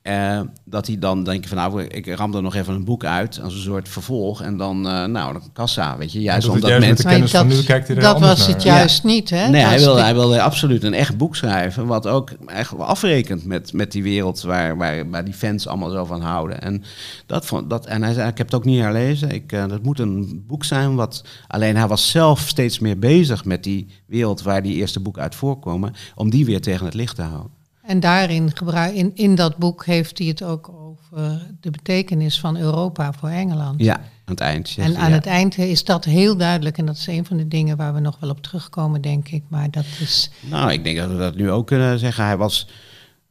[0.02, 3.40] Uh, dat hij dan denkt van nou, ik ram er nog even een boek uit
[3.42, 7.30] als een soort vervolg en dan, uh, nou, de kassa, weet je, juist omdat mensen...
[7.30, 9.08] dat, nu kijkt hij er dat was het juist ja.
[9.08, 9.48] niet, hè?
[9.48, 13.72] Nee, hij wilde, hij wilde absoluut een echt boek schrijven, wat ook echt afrekent met,
[13.72, 16.60] met die wereld waar, waar, waar die fans allemaal zo van houden.
[16.60, 16.82] En,
[17.26, 19.82] dat vond, dat, en hij zei, ik heb het ook niet herlezen, ik, uh, dat
[19.82, 21.24] moet een boek zijn wat...
[21.46, 25.34] Alleen hij was zelf steeds meer bezig met die wereld waar die eerste boeken uit
[25.34, 27.59] voorkomen, om die weer tegen het licht te houden.
[27.90, 32.56] En daarin gebruik, in, in dat boek heeft hij het ook over de betekenis van
[32.56, 33.80] Europa voor Engeland.
[33.80, 34.76] Ja, aan het eind.
[34.78, 35.14] En aan ja.
[35.14, 36.78] het eind is dat heel duidelijk.
[36.78, 39.42] En dat is een van de dingen waar we nog wel op terugkomen, denk ik.
[39.48, 40.30] Maar dat is.
[40.40, 42.24] Nou, ik denk dat we dat nu ook kunnen zeggen.
[42.24, 42.68] Hij was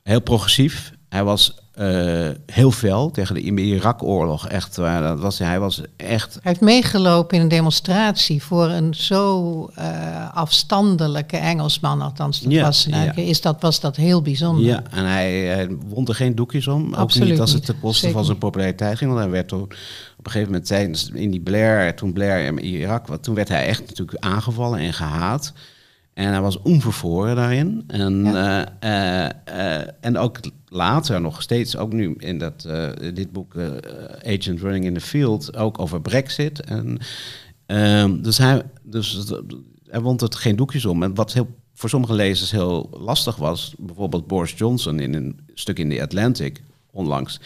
[0.04, 0.94] heel progressief.
[1.10, 4.48] Hij was uh, heel fel tegen de Irak-oorlog.
[4.48, 6.34] Echt, waar, dat was, hij was echt...
[6.34, 12.88] Hij heeft meegelopen in een demonstratie voor een zo uh, afstandelijke Engelsman, althans dat was,
[12.90, 13.16] ja.
[13.16, 14.66] is dat, was dat heel bijzonder.
[14.66, 16.94] Ja, en hij, hij won er geen doekjes om.
[16.94, 19.12] Absoluut ook niet als het ten koste van zijn populariteit ging.
[19.12, 22.60] Want hij werd toen op een gegeven moment tijdens in die Blair, toen Blair in
[22.60, 25.54] Irak, toen werd hij echt natuurlijk aangevallen en gehaat.
[26.20, 27.84] En hij was onvervoren daarin.
[27.88, 28.70] En, ja.
[28.84, 32.68] uh, uh, en ook later nog steeds, ook nu in dat,
[33.14, 33.56] dit boek
[34.26, 36.62] Agent Running in the Field, ook over Brexit.
[36.62, 36.98] En,
[37.66, 39.32] ehm, dus, hij, dus
[39.88, 41.04] hij wond het geen doekjes om.
[41.04, 45.80] En wat heel, voor sommige lezers heel lastig was, bijvoorbeeld Boris Johnson in een stuk
[45.80, 47.40] in The Atlantic onlangs,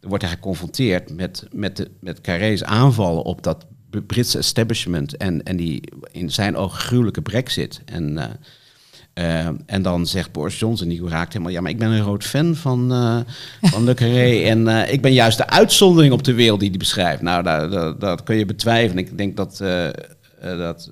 [0.00, 3.66] wordt hij geconfronteerd met, met, de, met Carré's aanvallen op dat
[4.02, 7.80] Britse establishment en, en die in zijn ogen gruwelijke brexit.
[7.84, 8.24] En, uh,
[9.14, 11.52] uh, en dan zegt Boris Johnson, die raakt helemaal...
[11.52, 13.18] ja, maar ik ben een groot fan van, uh,
[13.60, 14.42] van Le Carré...
[14.52, 17.22] en ik ben juist de uitzondering op de wereld die hij beschrijft.
[17.22, 19.04] Nou, dat, dat, dat kun je betwijfelen.
[19.04, 19.56] Ik denk dat,
[20.40, 20.90] dat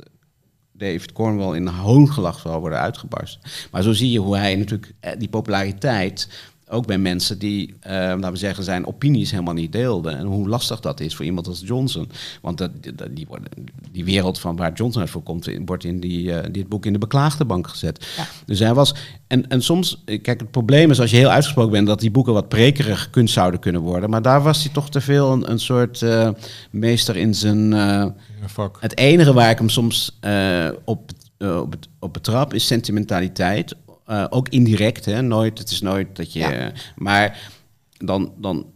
[0.72, 3.38] David Cornwell in hoongelach zal worden uitgebarst.
[3.70, 6.28] Maar zo zie je hoe hij natuurlijk die populariteit
[6.72, 10.18] ook bij mensen die, uh, laten we zeggen, zijn opinies helemaal niet deelden.
[10.18, 12.10] En hoe lastig dat is voor iemand als Johnson.
[12.40, 12.70] Want dat,
[13.10, 13.48] die, worden,
[13.90, 16.92] die wereld van waar Johnson uit voor komt, wordt in die, uh, dit boek in
[16.92, 18.06] de beklaagde bank gezet.
[18.46, 18.94] Dus hij was.
[19.26, 22.32] En, en soms, kijk, het probleem is als je heel uitgesproken bent, dat die boeken
[22.32, 24.10] wat prekerig kunst zouden kunnen worden.
[24.10, 26.28] Maar daar was hij toch te veel een, een soort uh,
[26.70, 27.72] meester in zijn.
[28.80, 30.18] Het enige waar ik hem soms
[30.84, 33.74] op, op, het, op betrap is sentimentaliteit
[34.12, 35.22] uh, ook indirect, hè?
[35.22, 36.72] Nooit, het is nooit dat je.
[36.96, 37.50] Maar
[37.98, 38.66] dan, dan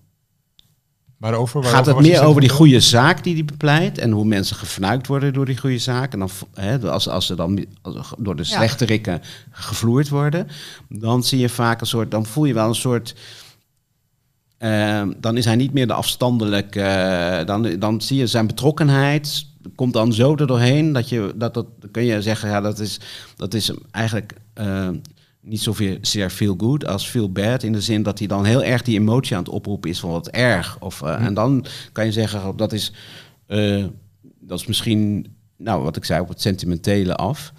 [1.17, 5.07] Waarover, gaat het meer over die goede zaak die hij bepleit en hoe mensen gefnuikt
[5.07, 6.13] worden door die goede zaak.
[6.13, 7.65] En dan, hè, als, als ze dan
[8.19, 10.49] door de slechte rikken gevloerd worden,
[10.89, 13.15] dan zie je vaak een soort, dan voel je wel een soort.
[14.59, 16.81] Uh, dan is hij niet meer de afstandelijke.
[16.81, 21.55] Uh, dan, dan zie je zijn betrokkenheid komt dan zo er doorheen dat je dat,
[21.55, 23.01] dat kun je zeggen ja dat is
[23.37, 24.89] dat is eigenlijk uh,
[25.47, 27.63] niet zoveel zeer feel good als feel bad.
[27.63, 30.11] In de zin dat hij dan heel erg die emotie aan het oproepen is van
[30.11, 30.77] wat erg.
[30.81, 32.93] Of, uh, En dan kan je zeggen, dat is,
[33.49, 33.85] uh,
[34.41, 37.53] dat is misschien, nou wat ik zei, op het sentimentele af.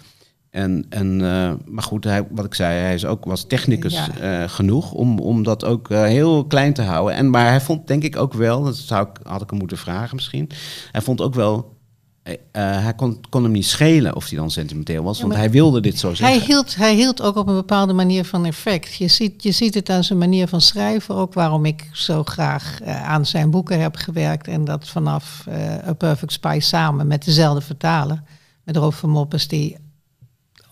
[0.50, 4.46] En, en, uh, maar goed, hij, wat ik zei, hij is ook, was technicus ja.
[4.46, 7.16] genoeg om, om dat ook heel klein te houden.
[7.16, 9.78] En, maar hij vond denk ik ook wel, dat zou ik, had ik hem moeten
[9.78, 10.50] vragen misschien,
[10.92, 11.77] hij vond ook wel
[12.28, 15.80] uh, hij kon, kon, hem niet schelen of hij dan sentimenteel was, want hij wilde
[15.80, 16.38] dit zo zeggen.
[16.38, 18.94] Hij hield, hij hield ook op een bepaalde manier van effect.
[18.94, 22.78] Je ziet, je ziet het aan zijn manier van schrijven, ook waarom ik zo graag
[22.82, 27.24] uh, aan zijn boeken heb gewerkt en dat vanaf uh, A Perfect Spy samen met
[27.24, 28.22] dezelfde vertaler,
[28.64, 29.76] met Rolf van Moppes, die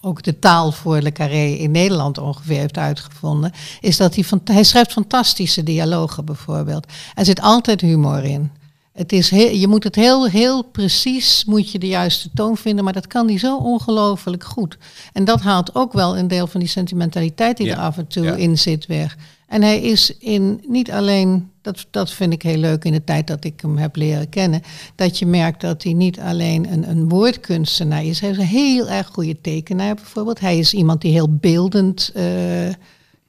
[0.00, 4.40] ook de taal voor Le Carré in Nederland ongeveer heeft uitgevonden, is dat hij, van,
[4.44, 6.86] hij schrijft fantastische dialogen bijvoorbeeld.
[7.14, 8.50] Er zit altijd humor in.
[8.96, 12.84] Het is heel, je moet het heel, heel precies, moet je de juiste toon vinden,
[12.84, 14.78] maar dat kan die zo ongelooflijk goed.
[15.12, 18.40] En dat haalt ook wel een deel van die sentimentaliteit die er af en toe
[18.40, 19.16] in zit weg.
[19.46, 23.26] En hij is in niet alleen, dat, dat vind ik heel leuk in de tijd
[23.26, 24.62] dat ik hem heb leren kennen,
[24.94, 28.88] dat je merkt dat hij niet alleen een, een woordkunstenaar is, hij is een heel
[28.88, 30.40] erg goede tekenaar bijvoorbeeld.
[30.40, 32.24] Hij is iemand die heel beeldend uh,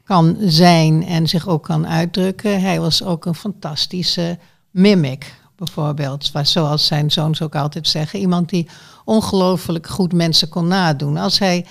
[0.03, 2.61] kan zijn en zich ook kan uitdrukken.
[2.61, 4.37] Hij was ook een fantastische
[4.71, 6.31] mimic bijvoorbeeld.
[6.43, 8.19] Zoals zijn zoons ook altijd zeggen.
[8.19, 8.67] Iemand die
[9.05, 11.17] ongelooflijk goed mensen kon nadoen.
[11.17, 11.65] Als hij,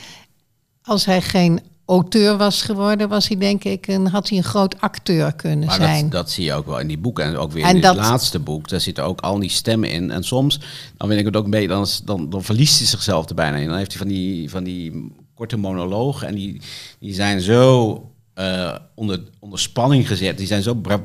[0.83, 4.81] als hij geen auteur was geworden, was hij denk ik een, had hij een groot
[4.81, 6.03] acteur kunnen maar zijn.
[6.03, 8.38] Dat, dat zie je ook wel in die boeken en ook weer in het laatste
[8.38, 8.68] boek.
[8.68, 10.11] Daar zitten ook al die stemmen in.
[10.11, 10.61] En soms,
[10.96, 13.68] dan vind ik het ook beetje, dan, dan, dan verliest hij zichzelf er bijna in.
[13.68, 16.61] Dan heeft hij van die, van die korte monologen en die,
[16.99, 18.03] die zijn zo
[18.38, 20.38] uh, onder, onder spanning gezet.
[20.38, 21.01] Die zijn zo bra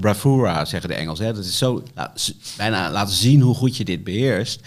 [0.00, 1.18] bravura, zeggen de Engels.
[1.18, 1.32] Hè?
[1.32, 2.08] Dat is zo nou,
[2.56, 4.60] bijna laten zien hoe goed je dit beheerst.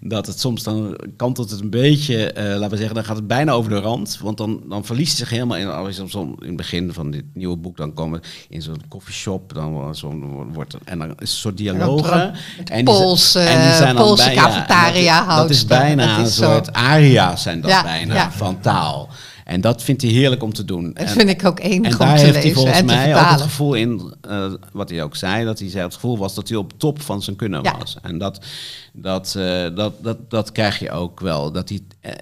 [0.00, 3.26] Dat het soms dan kantelt het een beetje, uh, laten we zeggen, dan gaat het
[3.26, 4.18] bijna over de rand.
[4.20, 5.64] Want dan, dan verliest zich helemaal in.
[5.66, 10.14] In het begin van dit nieuwe boek dan komen in zo'n koffieshop, dan zo
[10.52, 12.34] wordt en dan is een soort dialogen.
[12.64, 17.42] En, Poolse, en die zijn dan bijna, cafetaria dat, dat, is bijna een soort aria's
[17.42, 18.32] zijn dat bijna ja.
[18.32, 19.08] van taal.
[19.46, 20.92] En dat vindt hij heerlijk om te doen.
[20.92, 24.14] Dat vind ik ook één En daar heeft hij volgens mij ook het gevoel in,
[24.28, 27.02] uh, wat hij ook zei, dat hij zei, het gevoel was dat hij op top
[27.02, 27.96] van zijn kunnen was.
[28.02, 28.44] En dat,
[28.92, 31.52] dat, uh, dat, dat, dat krijg je ook wel.
[31.52, 31.80] Dat hij,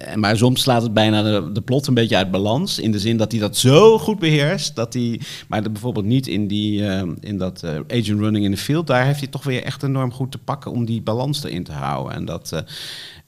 [0.09, 2.79] uh, maar soms slaat het bijna de, de plot een beetje uit balans.
[2.79, 4.75] In de zin dat hij dat zo goed beheerst.
[4.75, 6.83] Dat hij, maar dat bijvoorbeeld niet in, die,
[7.19, 8.87] in dat agent running in the field.
[8.87, 11.71] Daar heeft hij toch weer echt enorm goed te pakken om die balans erin te
[11.71, 12.15] houden.
[12.15, 12.63] En dat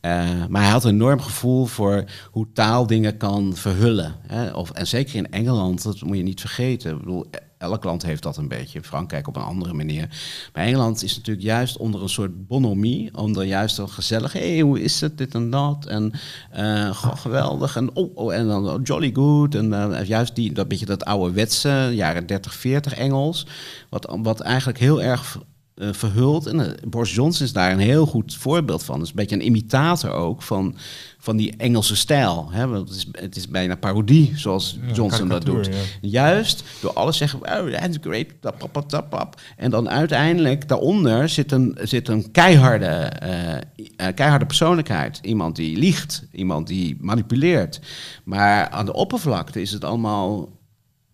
[0.08, 4.15] uh, maar hij had een enorm gevoel voor hoe taal dingen kan verhullen.
[4.28, 4.52] Hè?
[4.52, 6.91] Of, en zeker in Engeland, dat moet je niet vergeten.
[6.91, 7.26] Ik bedoel,
[7.58, 8.84] elk land heeft dat een beetje.
[8.84, 10.08] Frankrijk op een andere manier.
[10.54, 13.17] Maar Engeland is natuurlijk juist onder een soort bonhomie.
[13.17, 15.86] Onder juist een gezellig, hé, hey, hoe is het, dit en dat.
[15.86, 16.12] En
[16.58, 17.76] uh, geweldig.
[17.76, 19.56] En, oh, oh, en dan oh, jolly good.
[19.56, 23.46] En uh, juist die, dat beetje dat ouderwetse, jaren 30, 40 Engels.
[23.89, 25.39] Wat, wat eigenlijk heel erg
[25.78, 26.46] uh, verhult.
[26.46, 29.00] En uh, Boris Johnson is daar een heel goed voorbeeld van.
[29.00, 30.76] Dus een beetje een imitator ook van,
[31.20, 32.48] van die Engelse stijl.
[32.52, 32.68] Hè?
[32.68, 35.66] Want het, is, het is bijna parodie, zoals ja, Johnson dat doet.
[35.66, 35.74] Ja.
[36.02, 39.42] Juist door alles zeggen, oh, that's great, tap, tap, tap, tap.
[39.58, 45.20] En dan uiteindelijk daaronder zit een, zit een keiharde, uh, keiharde persoonlijkheid.
[45.22, 47.80] Iemand die liegt, iemand die manipuleert.
[48.24, 50.57] Maar aan de oppervlakte is het allemaal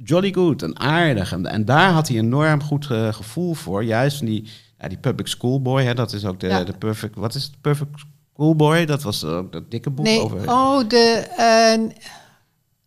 [0.04, 1.32] jolly good en aardig.
[1.32, 3.84] En, en daar had hij een enorm goed uh, gevoel voor.
[3.84, 6.64] Juist van die, ja, die public schoolboy, hè, dat is ook de, ja.
[6.64, 7.16] de perfect...
[7.16, 7.62] Wat is het?
[7.62, 7.90] Perfect
[8.34, 8.86] schoolboy?
[8.86, 10.50] Dat was ook dat dikke boek nee, over...
[10.50, 11.28] Oh, de...
[11.40, 11.90] Uh,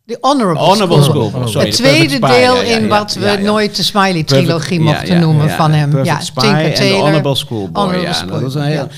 [0.04, 1.28] de Honorable, Honorable School.
[1.28, 1.48] School.
[1.48, 5.72] Sorry, het tweede deel ja, ja, in wat we nooit de Smiley-trilogie mochten noemen van
[5.72, 5.90] hem.
[5.90, 7.82] Perfect ja, Spy en de Honorable Schoolboy.
[7.82, 8.88] Honorable ja, School, dat, was een heel,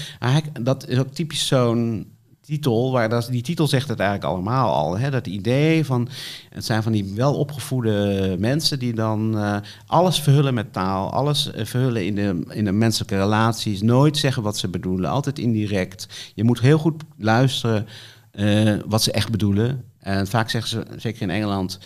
[0.61, 2.07] dat is ook typisch zo'n
[2.49, 4.99] titel, waar dat, die titel zegt het eigenlijk allemaal al.
[4.99, 5.11] Hè?
[5.11, 6.09] Dat idee van,
[6.51, 9.57] het zijn van die welopgevoede mensen die dan uh,
[9.87, 14.43] alles verhullen met taal, alles uh, verhullen in de, in de menselijke relaties, nooit zeggen
[14.43, 16.33] wat ze bedoelen, altijd indirect.
[16.35, 17.87] Je moet heel goed luisteren
[18.33, 19.85] uh, wat ze echt bedoelen.
[19.99, 21.79] En vaak zeggen ze, zeker in Engeland,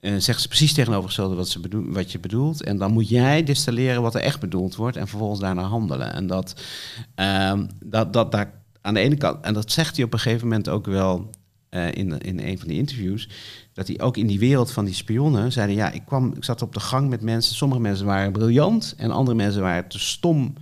[0.00, 2.62] uh, zeggen ze precies tegenovergestelde wat, ze bedoel, wat je bedoelt.
[2.62, 6.12] En dan moet jij distilleren wat er echt bedoeld wordt en vervolgens daarna handelen.
[6.12, 6.54] En dat,
[7.16, 7.52] uh,
[7.84, 10.68] dat, dat daar aan de ene kant, en dat zegt hij op een gegeven moment
[10.68, 11.30] ook wel
[11.70, 13.28] uh, in, in een van die interviews,
[13.72, 16.62] dat hij ook in die wereld van die spionnen zeiden, ja, ik kwam, ik zat
[16.62, 20.54] op de gang met mensen, sommige mensen waren briljant en andere mensen waren te stom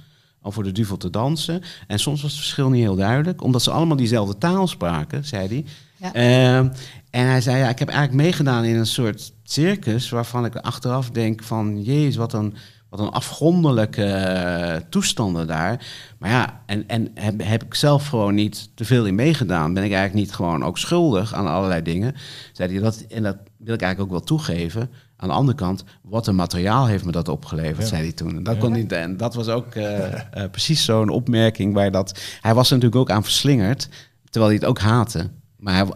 [0.42, 1.62] om voor de duvel te dansen.
[1.86, 5.48] En soms was het verschil niet heel duidelijk, omdat ze allemaal diezelfde taal spraken, zei
[5.48, 5.64] hij.
[5.96, 6.16] Ja.
[6.16, 6.70] Uh,
[7.10, 11.10] en hij zei, ja, ik heb eigenlijk meegedaan in een soort circus waarvan ik achteraf
[11.10, 12.54] denk van, jezus, wat een
[12.96, 15.86] wat een afgrondelijke uh, toestanden daar.
[16.18, 19.74] Maar ja, en, en heb, heb ik zelf gewoon niet te veel in meegedaan.
[19.74, 22.14] Ben ik eigenlijk niet gewoon ook schuldig aan allerlei dingen.
[22.52, 24.90] Zei hij dat, en dat wil ik eigenlijk ook wel toegeven.
[25.16, 27.86] Aan de andere kant, wat een materiaal heeft me dat opgeleverd, ja.
[27.86, 28.36] zei hij toen.
[28.36, 28.60] En dat, ja.
[28.60, 30.18] kon niet, en dat was ook uh, uh,
[30.50, 32.20] precies zo'n opmerking waar dat...
[32.40, 33.88] Hij was er natuurlijk ook aan verslingerd,
[34.30, 35.30] terwijl hij het ook haatte.
[35.56, 35.86] Maar hij,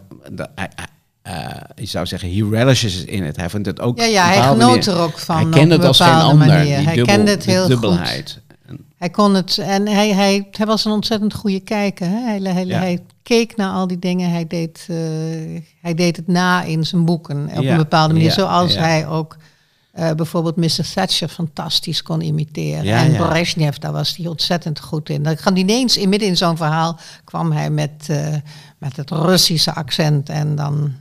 [0.54, 0.68] hij,
[1.74, 3.36] je zou zeggen, he relishes in het.
[3.36, 3.98] Hij vindt het ook.
[3.98, 5.36] Ja, ja hij genoot er ook van.
[5.36, 6.46] Hij kende het als geen ander.
[6.46, 6.64] Manier.
[6.64, 8.30] Die hij dubbel, kende het heel dubbelheid.
[8.32, 8.48] goed.
[8.96, 12.06] Hij kon het en hij, hij, hij was een ontzettend goede kijker.
[12.06, 12.20] Hè?
[12.20, 12.78] Hij, hij, ja.
[12.78, 14.30] hij keek naar al die dingen.
[14.30, 14.96] Hij deed, uh,
[15.80, 18.28] hij deed het na in zijn boeken op Ja, een bepaalde manier.
[18.28, 19.36] ja, Zoals hij ook
[19.94, 20.92] uh, bijvoorbeeld Mr.
[20.94, 22.84] Thatcher fantastisch kon imiteren.
[22.84, 23.16] Ja, en.
[23.16, 25.22] Brezhnev, daar was hij ontzettend goed in.
[25.22, 28.34] Dan kwam ineens, in midden in zo'n verhaal, kwam hij met, uh,
[28.78, 30.92] met het Russische accent en dan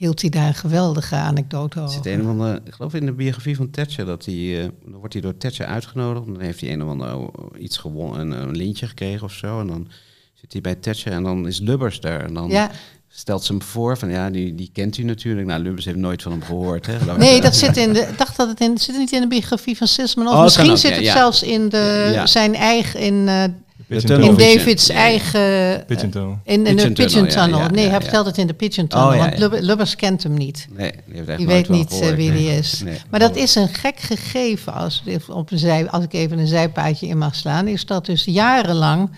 [0.00, 1.94] hield hij daar een geweldige anekdote Er over.
[1.94, 4.98] zit een of andere, ik geloof in de biografie van Thatcher, dat hij, uh, dan
[4.98, 6.26] wordt hij door Thatcher uitgenodigd.
[6.26, 9.60] En dan heeft hij een of ander oh, iets gewonnen, een, lintje gekregen of zo.
[9.60, 9.88] En dan
[10.34, 12.24] zit hij bij Thatcher en dan is Lubbers daar.
[12.24, 12.70] En dan Ja.
[13.08, 15.46] stelt ze hem voor van, ja, die, die kent u natuurlijk.
[15.46, 16.86] Nou, Lubbers heeft nooit van hem gehoord.
[16.86, 17.16] Hè.
[17.16, 18.00] Nee, dat zit in de.
[18.00, 18.78] Ik dacht dat het in.
[18.78, 20.26] Zit het niet in de biografie van Sisman?
[20.28, 21.12] Of Oh, misschien ook, zit ja, het ja.
[21.12, 23.00] zelfs in de, zijn eigen.
[23.00, 23.52] In, uh, De
[23.98, 24.36] Tunnel in.
[24.36, 25.84] Davids Ja, eigen.
[25.86, 26.38] Pigeon Tunnel.
[26.44, 27.58] In, in de Pigeon Tunnel, Tunnel.
[27.58, 29.08] ja, ja, nee, ja, hij vertelt het in de Pigeon Tunnel.
[29.08, 30.66] Oh, ja, want Lubbers kent hem niet.
[30.76, 32.10] Nee, die heeft echt Die weet niet gehoord.
[32.10, 32.38] uh, wie Nee.
[32.38, 32.80] die is.
[32.84, 32.98] Nee.
[33.10, 37.06] Maar dat is een gek gegeven, als, op een zij, als ik even een zijpaadje
[37.06, 39.10] in mag slaan, is dat dus jarenlang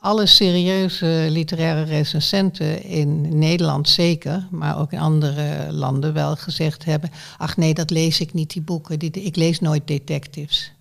[0.00, 7.10] alle serieuze literaire recensenten in Nederland zeker, maar ook in andere landen wel gezegd hebben,
[7.38, 10.72] ach nee, dat lees ik niet, die boeken, die, ik lees nooit detectives.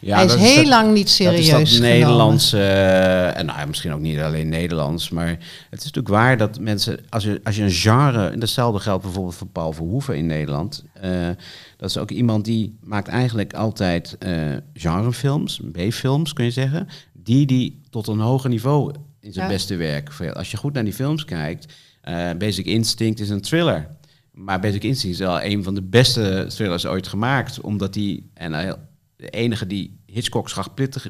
[0.00, 1.88] Ja, Hij is dat heel dat- lang niet Dat serieus is dat genomen.
[1.90, 5.28] Nederlands, eh, en nou, misschien ook niet alleen Nederlands, maar
[5.70, 9.02] het is natuurlijk waar dat mensen, als je, als je een genre, en datzelfde geldt
[9.02, 11.28] bijvoorbeeld voor Paul Verhoeven in Nederland, eh,
[11.76, 14.32] dat is ook iemand die maakt eigenlijk altijd eh,
[14.74, 19.52] genrefilms, B-films kun je zeggen, die die tot een hoger niveau in zijn Ja.
[19.52, 20.10] beste werk.
[20.32, 21.72] Als je goed naar die films kijkt,
[22.38, 23.88] Basic Instinct is een thriller.
[24.32, 27.60] Maar Basic Instinct is wel een van de beste thrillers ooit gemaakt.
[27.60, 28.74] Omdat die, en hij-
[29.20, 30.48] de enige die Hitchcock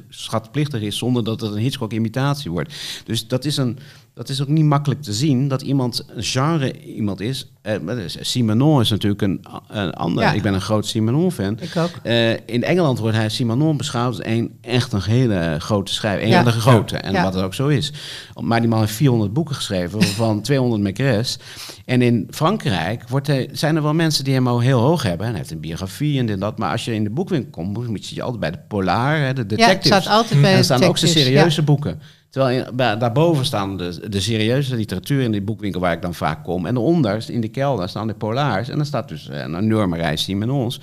[0.09, 2.73] schatplichtig, is zonder dat het een Hitchcock-imitatie wordt.
[3.05, 3.79] Dus dat is, een,
[4.13, 7.51] dat is ook niet makkelijk te zien dat iemand een genre iemand is.
[7.61, 10.23] Eh, dus Simenon is natuurlijk een, een ander.
[10.23, 10.33] Ja.
[10.33, 11.57] Ik ben een groot Simenon-fan.
[11.59, 11.89] Ik ook.
[12.03, 16.23] Eh, in Engeland wordt hij Simenon beschouwd als een, echt een hele grote schrijver.
[16.23, 16.43] Een Ja.
[16.43, 16.97] van de grote.
[16.97, 17.23] En Ja.
[17.23, 17.93] wat het ook zo is.
[18.41, 21.39] Maar die man heeft 400 boeken geschreven, waarvan 200 Macres.
[21.85, 25.25] En in Frankrijk wordt hij, zijn er wel mensen die hem al heel hoog hebben.
[25.25, 26.57] En hij heeft een biografie en dit en dat.
[26.57, 29.33] Maar als je in de boekwinkel komt, moet je je altijd bij de Polar, hè,
[29.33, 29.85] de Ja, detectives.
[30.03, 31.99] staat altijd bij en de er staan ook zijn serieuze boeken.
[32.31, 36.65] Terwijl daarboven staan de, de serieuze literatuur in die boekwinkel waar ik dan vaak kom.
[36.65, 38.69] En daaronder, in de kelder, staan de Polaars.
[38.69, 40.79] En dan staat dus uh, een enorme reis met ons.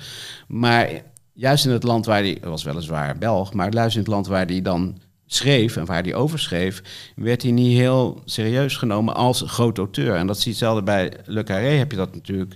[0.47, 0.89] Maar
[1.33, 4.47] juist in het land waar die, was weliswaar Belg, maar juist in het land waar
[4.47, 6.83] die dan schreef en waar hij over schreef,
[7.15, 10.15] werd hij niet heel serieus genomen als groot auteur.
[10.15, 12.55] En dat zie je hetzelfde bij Le Carré, heb je dat natuurlijk.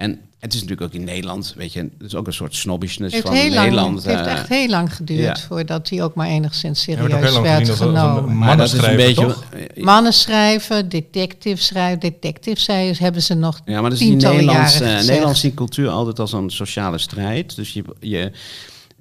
[0.00, 3.16] En het is natuurlijk ook in Nederland, weet je, het is ook een soort snobbishness
[3.18, 3.96] van Nederland.
[3.96, 8.38] het heeft eh, echt heel lang geduurd voordat hij ook maar enigszins serieus werd genomen.
[8.38, 9.34] Maar dat is een beetje...
[9.74, 15.00] Mannen schrijven, detective schrijven, detective hebben ze nog Ja, maar dat is in Nederlands, uh,
[15.00, 17.56] Nederlands die cultuur altijd als een sociale strijd.
[17.56, 18.32] Dus je, je,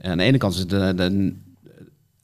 [0.01, 1.35] aan de ene kant is de, de,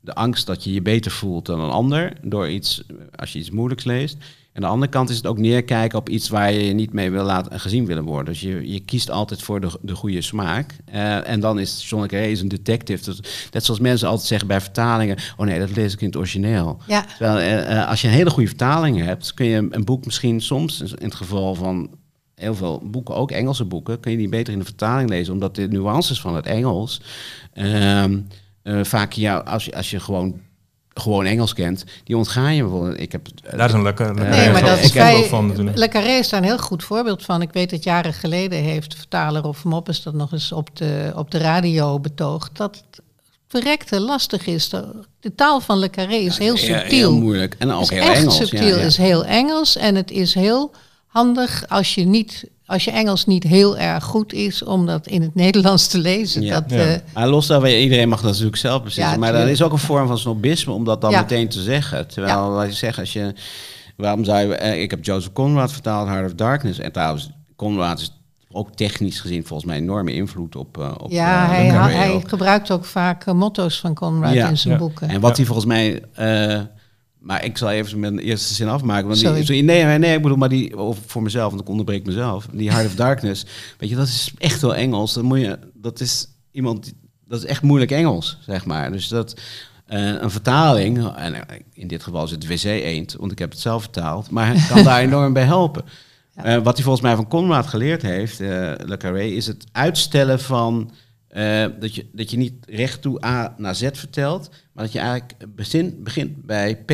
[0.01, 2.83] de angst dat je je beter voelt dan een ander door iets,
[3.15, 4.17] als je iets moeilijks leest.
[4.55, 6.93] En aan de andere kant is het ook neerkijken op iets waar je je niet
[6.93, 8.33] mee wil laten gezien willen worden.
[8.33, 10.75] Dus je, je kiest altijd voor de, de goede smaak.
[10.93, 13.15] Uh, en dan is John is een detective.
[13.51, 16.77] Net zoals mensen altijd zeggen bij vertalingen: oh nee, dat lees ik in het origineel.
[16.87, 17.05] Ja.
[17.17, 20.81] Terwijl uh, als je een hele goede vertaling hebt, kun je een boek misschien soms,
[20.81, 21.89] in het geval van
[22.35, 25.55] heel veel boeken, ook Engelse boeken, kun je die beter in de vertaling lezen, omdat
[25.55, 27.01] de nuances van het Engels.
[27.53, 30.39] Uh, uh, vaak ja, als, je, als je gewoon
[31.01, 32.99] gewoon Engels kent, die ontga je bijvoorbeeld.
[32.99, 34.13] Ik heb, uh, dat is een lekker.
[34.13, 37.41] Nee, maar dat is bij, van Le Carré is daar een heel goed voorbeeld van.
[37.41, 41.31] Ik weet dat jaren geleden heeft vertaler of Moppes dat nog eens op de, op
[41.31, 42.57] de radio betoogd.
[42.57, 43.01] Dat het
[43.47, 44.69] verrekte lastig is.
[44.69, 47.09] De, taal van Le Carré is heel subtiel.
[47.09, 47.55] Heel moeilijk.
[47.59, 48.35] En ook heel echt Engels.
[48.35, 49.75] subtiel, is heel Engels.
[49.75, 50.71] En het is heel
[51.07, 55.21] handig als je niet als je Engels niet heel erg goed is om dat in
[55.21, 56.41] het Nederlands te lezen.
[56.41, 56.59] Ja.
[56.59, 57.01] Dat, ja.
[57.13, 59.19] maar los daarvan, iedereen mag dat natuurlijk zelf beslissen.
[59.19, 62.07] maar dat is ook een vorm van snobisme om dat dan meteen te zeggen.
[62.07, 63.33] Terwijl, wat je zegt, als je,
[63.97, 66.79] waarom zou je, eh, ik heb Joseph Conrad vertaald, Heart of Darkness.
[66.79, 68.11] En trouwens, Conrad is
[68.51, 70.77] ook technisch gezien volgens mij enorme invloed op.
[70.77, 75.09] Uh, op ja, uh, hij, hij, gebruikt ook vaak motto's van Conrad in zijn boeken.
[75.09, 76.01] En wat hij volgens mij
[77.25, 79.07] maar ik zal even mijn eerste zin afmaken.
[79.07, 80.73] Want die, nee, nee, ik bedoel, maar die
[81.05, 82.47] voor mezelf, want ik onderbreek mezelf.
[82.51, 83.45] Die Heart of Darkness,
[83.77, 85.13] weet je, dat is echt wel Engels.
[85.13, 86.93] Dat moet je, dat is iemand,
[87.27, 88.91] dat is echt moeilijk Engels, zeg maar.
[88.91, 89.33] Dus dat
[89.89, 93.51] uh, een vertaling, en eh, in dit geval is het WC Eend, want ik heb
[93.51, 95.83] het zelf vertaald, maar kan daar enorm bij helpen.
[96.35, 96.55] Ja.
[96.55, 98.47] Uh, wat hij volgens mij van Conrad geleerd heeft, uh,
[98.77, 100.91] Le Carré, is het uitstellen van
[101.35, 104.99] uh, dat, je, dat je niet recht toe A naar Z vertelt, maar dat je
[104.99, 106.93] eigenlijk begint, begint bij P.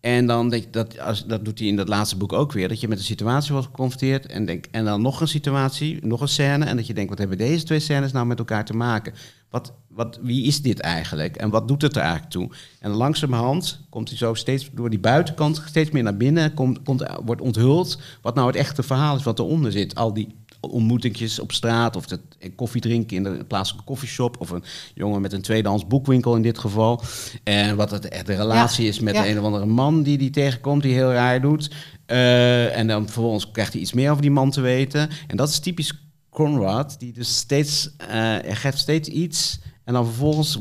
[0.00, 2.80] En dan denk dat, als, dat doet hij in dat laatste boek ook weer, dat
[2.80, 6.28] je met een situatie wordt geconfronteerd en, denk, en dan nog een situatie, nog een
[6.28, 6.64] scène.
[6.64, 9.12] En dat je denkt, wat hebben deze twee scènes nou met elkaar te maken?
[9.50, 11.36] Wat, wat, wie is dit eigenlijk?
[11.36, 12.50] En wat doet het er eigenlijk toe?
[12.80, 17.06] En langzamerhand komt hij zo steeds door die buitenkant steeds meer naar binnen, komt, komt,
[17.24, 19.94] wordt onthuld wat nou het echte verhaal is wat eronder zit.
[19.94, 20.34] Al die
[20.68, 22.20] ontmoetingjes op straat of het
[22.56, 24.64] koffie drinken in de plaatselijke koffieshop of een
[24.94, 27.02] jongen met een tweedehands boekwinkel in dit geval.
[27.44, 30.94] En wat het, de relatie is met een of andere man die die tegenkomt die
[30.94, 31.70] heel raar doet.
[32.06, 35.10] Uh, en dan vervolgens krijgt hij iets meer over die man te weten.
[35.26, 40.04] En dat is typisch Conrad, die dus steeds, uh, er geeft steeds iets en dan
[40.04, 40.58] vervolgens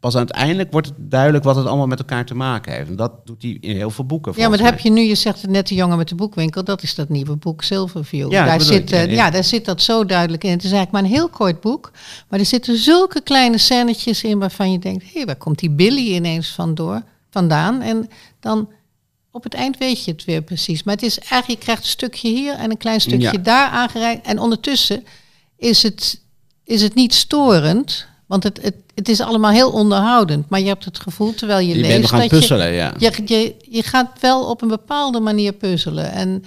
[0.00, 2.88] pas uiteindelijk wordt het duidelijk wat het allemaal met elkaar te maken heeft.
[2.88, 4.32] En dat doet hij in heel veel boeken.
[4.36, 6.64] Ja, maar dat heb je nu, je zegt het net de jongen met de boekwinkel,
[6.64, 8.32] dat is dat nieuwe boek Silverview.
[8.32, 10.50] Ja, daar, zit, uh, ja, daar zit dat zo duidelijk in.
[10.50, 11.90] Het is eigenlijk maar een heel kort boek,
[12.28, 15.70] maar er zitten zulke kleine scènetjes in waarvan je denkt, hé, hey, waar komt die
[15.70, 17.80] Billy ineens van door, vandaan?
[17.80, 18.08] En
[18.40, 18.68] dan
[19.30, 20.82] op het eind weet je het weer precies.
[20.82, 24.26] Maar het is eigenlijk, je krijgt een stukje hier en een klein stukje daar aangereikt.
[24.26, 25.04] En ondertussen
[25.56, 26.20] is het,
[26.64, 30.48] is het niet storend, want het, het, het is allemaal heel onderhoudend.
[30.48, 31.92] Maar je hebt het gevoel terwijl je, je leest.
[31.92, 32.94] Bent gaan puzzelen, je, ja.
[32.98, 36.12] Je, je, je gaat wel op een bepaalde manier puzzelen.
[36.12, 36.44] En,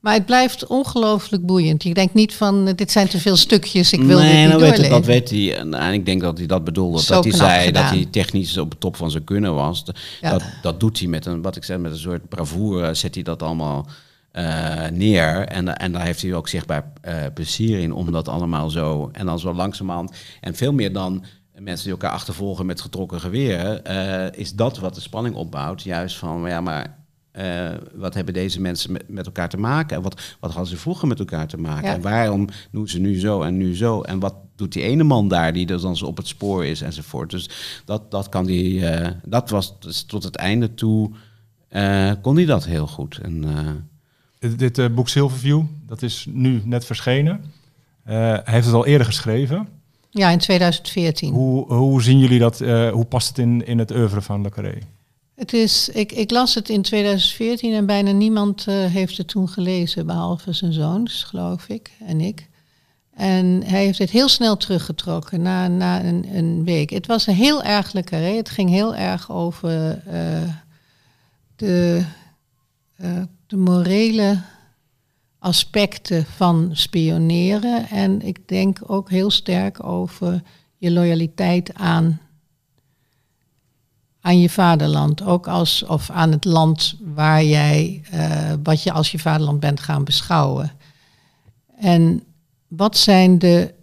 [0.00, 1.82] maar het blijft ongelooflijk boeiend.
[1.82, 3.92] Je denkt niet van dit zijn te veel stukjes.
[3.92, 5.56] Ik wil nee, dit niet nou weet het, dat weet hij.
[5.56, 7.02] En ik denk dat hij dat bedoelde.
[7.02, 7.82] Zo dat hij zei gedaan.
[7.82, 9.84] dat hij technisch op de top van zijn kunnen was.
[10.20, 10.30] Ja.
[10.30, 12.94] Dat, dat doet hij met een, wat ik zeg, met een soort bravoure.
[12.94, 13.86] Zet hij dat allemaal
[14.32, 15.46] uh, neer.
[15.46, 19.08] En, en daar heeft hij ook zichtbaar uh, plezier in om dat allemaal zo.
[19.12, 20.16] En dan zo langzamerhand.
[20.40, 21.24] En veel meer dan
[21.58, 23.82] mensen die elkaar achtervolgen met getrokken geweren.
[23.90, 25.82] Uh, is dat wat de spanning opbouwt.
[25.82, 26.98] Juist van, ja, maar.
[27.94, 29.96] wat hebben deze mensen met, met, elkaar te maken?
[29.96, 31.88] En wat, wat hadden ze vroeger met elkaar te maken?
[31.88, 31.94] Ja.
[31.94, 34.00] En waarom doen ze nu zo en nu zo?
[34.00, 37.30] En wat doet die ene man daar die dus dan op het spoor is enzovoort?
[37.30, 37.50] Dus
[37.84, 38.84] dat, dat kan die.
[39.24, 41.10] dat was dus tot het einde toe.
[42.22, 43.18] kon hij dat heel goed.
[43.18, 43.44] En,
[44.40, 47.44] dit uh, boek Silverview, dat is nu net verschenen.
[48.06, 49.68] Uh, hij heeft het al eerder geschreven.
[50.10, 51.32] Ja, in 2014.
[51.32, 52.60] Hoe, hoe zien jullie dat?
[52.60, 54.78] Uh, hoe past het in, in het oeuvre van Le Carré?
[55.34, 60.06] Het is, ik, ik las het in 2014 en bijna niemand heeft het toen gelezen,
[60.06, 62.48] behalve zijn zoons, geloof ik, en ik.
[63.14, 66.90] En hij heeft het heel snel teruggetrokken na, na een, een week.
[66.90, 68.36] Het was een heel erg Le Carré.
[68.36, 70.02] Het ging heel erg over
[71.56, 72.04] de,
[73.50, 74.40] de morele
[75.38, 77.88] aspecten van spioneren.
[77.88, 80.42] En ik denk ook heel sterk over
[80.76, 82.20] je loyaliteit aan,
[84.20, 85.22] aan je vaderland.
[85.22, 89.80] Ook als, of aan het land waar jij, uh, wat je als je vaderland bent
[89.80, 90.72] gaan beschouwen.
[91.76, 92.22] En
[92.68, 93.74] wat zijn de.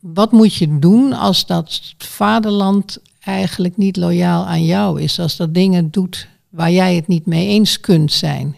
[0.00, 5.18] Wat moet je doen als dat vaderland eigenlijk niet loyaal aan jou is?
[5.18, 8.56] Als dat dingen doet waar jij het niet mee eens kunt zijn?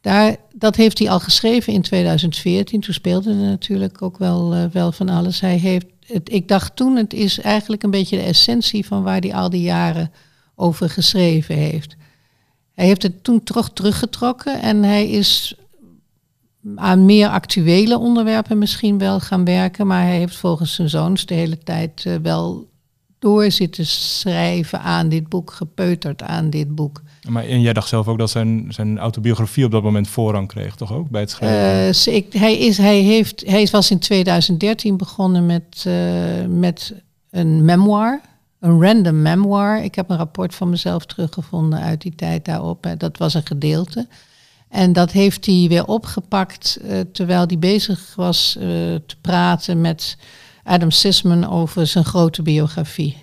[0.00, 2.80] Daar, dat heeft hij al geschreven in 2014.
[2.80, 5.40] Toen speelde er natuurlijk ook wel, uh, wel van alles.
[5.40, 9.20] Hij heeft, het, ik dacht toen, het is eigenlijk een beetje de essentie van waar
[9.20, 10.12] hij al die jaren
[10.54, 11.96] over geschreven heeft.
[12.74, 15.54] Hij heeft het toen toch teruggetrokken en hij is
[16.76, 19.86] aan meer actuele onderwerpen misschien wel gaan werken.
[19.86, 22.69] Maar hij heeft volgens zijn zoons de hele tijd uh, wel
[23.20, 27.02] door zitten schrijven aan dit boek, gepeuterd aan dit boek.
[27.28, 30.74] Maar en jij dacht zelf ook dat zijn, zijn autobiografie op dat moment voorrang kreeg,
[30.74, 32.12] toch ook bij het schrijven?
[32.12, 35.94] Uh, ik, hij, is, hij, heeft, hij was in 2013 begonnen met, uh,
[36.48, 36.94] met
[37.30, 38.20] een memoir,
[38.60, 39.82] een random memoir.
[39.82, 42.86] Ik heb een rapport van mezelf teruggevonden uit die tijd daarop.
[42.98, 44.06] Dat was een gedeelte.
[44.68, 48.52] En dat heeft hij weer opgepakt uh, terwijl hij bezig was
[49.06, 50.16] te praten met
[50.70, 53.16] Adam Sisman over zijn grote biografie.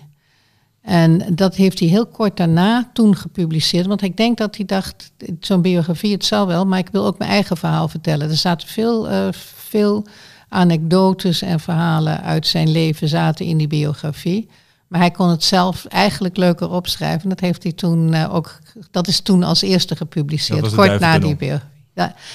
[0.82, 3.86] En dat heeft hij heel kort daarna toen gepubliceerd.
[3.86, 7.18] Want ik denk dat hij dacht, zo'n biografie, het zal wel, maar ik wil ook
[7.18, 8.30] mijn eigen verhaal vertellen.
[8.30, 10.06] Er zaten veel, uh, veel
[10.48, 14.48] anekdotes en verhalen uit zijn leven zaten in die biografie.
[14.88, 17.28] Maar hij kon het zelf eigenlijk leuker opschrijven.
[17.28, 18.58] Dat heeft hij toen uh, ook,
[18.90, 21.68] dat is toen als eerste gepubliceerd, kort na die biografie.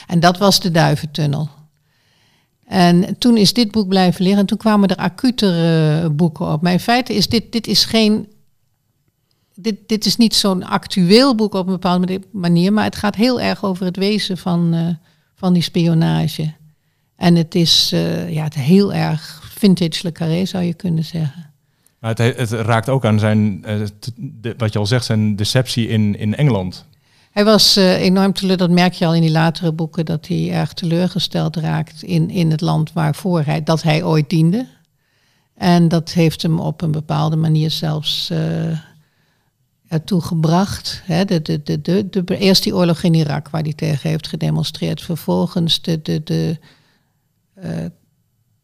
[0.07, 1.49] En dat was de Duiventunnel.
[2.65, 6.61] En toen is dit boek blijven liggen en toen kwamen er acutere boeken op.
[6.61, 8.27] Maar in feite is dit, dit is geen
[9.55, 13.41] dit, dit is niet zo'n actueel boek op een bepaalde manier, maar het gaat heel
[13.41, 14.87] erg over het wezen van, uh,
[15.35, 16.53] van die spionage.
[17.15, 21.51] En het is uh, ja, het heel erg vintage Le Carré, zou je kunnen zeggen.
[21.99, 23.61] Maar het, het raakt ook aan zijn,
[24.15, 26.85] de, wat je al zegt, zijn deceptie in, in Engeland.
[27.33, 30.73] Hij was enorm teleurgesteld, dat merk je al in die latere boeken, dat hij erg
[30.73, 34.67] teleurgesteld raakt in, in het land waarvoor hij, dat hij ooit diende.
[35.55, 38.31] En dat heeft hem op een bepaalde manier zelfs
[39.93, 41.01] ertoe gebracht.
[41.05, 44.27] Hè, de, de, de, de, de, eerst die oorlog in Irak, waar hij tegen heeft
[44.27, 45.01] gedemonstreerd.
[45.01, 46.57] Vervolgens de, de, de,
[47.63, 47.85] uh,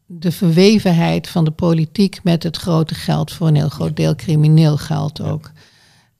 [0.06, 4.76] de verwevenheid van de politiek met het grote geld, voor een heel groot deel crimineel
[4.76, 5.50] geld ook.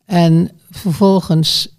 [0.05, 1.78] En vervolgens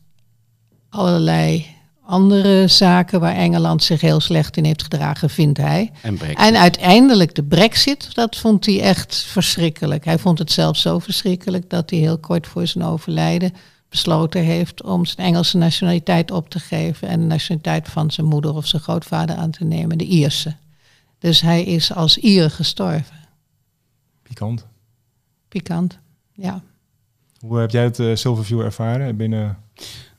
[0.92, 1.66] allerlei
[2.02, 5.92] andere zaken waar Engeland zich heel slecht in heeft gedragen, vindt hij.
[6.02, 10.06] En, en, uiteindelijk de brexit, dat vond hij echt verschrikkelijk.
[10.06, 13.54] Hij vond het zelfs zo verschrikkelijk dat hij heel kort voor zijn overlijden
[13.90, 18.56] besloten heeft om zijn Engelse nationaliteit op te geven en de nationaliteit van zijn moeder
[18.56, 20.56] of zijn grootvader aan te nemen, de Ierse.
[21.20, 23.16] Dus hij is als Ier gestorven.
[24.24, 24.66] Pikant.
[25.48, 26.00] Pikant,
[26.32, 26.62] ja.
[27.40, 29.58] Hoe heb jij het uh, Silverview ervaren binnen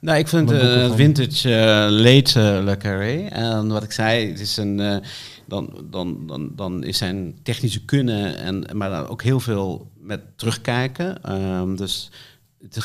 [0.00, 1.54] nou, ik vind uh, vintage uh,
[2.02, 3.26] late uh, Le Carré.
[3.26, 5.02] En wat ik zei, het is een,
[5.46, 10.20] dan, dan, dan, dan is zijn technische kunnen, en, maar dan ook heel veel met
[10.36, 11.32] terugkijken.
[11.32, 12.10] Um, dus
[12.62, 12.76] het,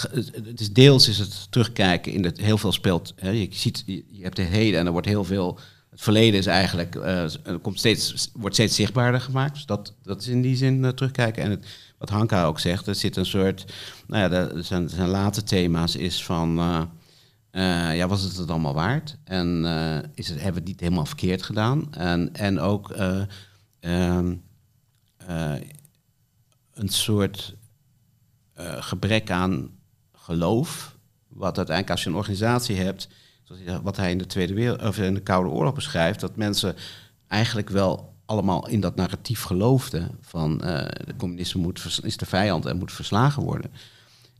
[0.45, 3.13] het, is deels is het terugkijken in dat heel veel speelt.
[3.15, 5.59] Hè, je, ziet, je, hebt het heden en er wordt heel veel.
[5.89, 6.99] Het verleden is eigenlijk
[7.61, 9.53] komt steeds, wordt steeds zichtbaarder gemaakt.
[9.53, 11.43] Dus dat, dat is in die zin terugkijken.
[11.43, 11.65] En het,
[11.97, 13.73] wat Hanka ook zegt, er zit een soort.
[14.07, 16.59] Nou ja, zijn, zijn late thema's is van
[17.51, 19.17] uh, ja, was het het allemaal waard?
[19.23, 21.93] En uh, is het, hebben we het niet helemaal verkeerd gedaan?
[21.93, 22.95] En, en ook
[23.79, 24.43] um,
[26.73, 27.55] een soort
[28.79, 29.69] gebrek aan
[30.13, 33.07] geloof, wat uiteindelijk als je een organisatie hebt,
[33.81, 36.75] wat hij in de Tweede Wereld of in de Koude Oorlog beschrijft, dat mensen
[37.27, 42.77] eigenlijk wel allemaal in dat narratief geloofden van de communisme moet, is de vijand en
[42.77, 43.71] moet verslagen worden.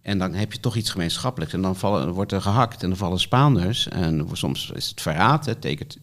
[0.07, 1.53] En dan heb je toch iets gemeenschappelijks.
[1.53, 1.75] En dan
[2.13, 3.87] wordt er gehakt en dan vallen Spaanders.
[3.87, 5.45] En soms is het verraad.
[5.45, 5.97] Hè, tekent,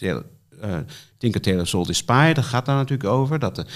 [0.00, 0.78] uh,
[1.18, 3.38] Tinker Tailor Soldier Spy, dat gaat daar natuurlijk over.
[3.38, 3.66] Dat de,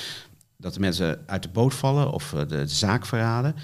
[0.57, 3.55] dat de mensen uit de boot vallen of de, de zaak verraden.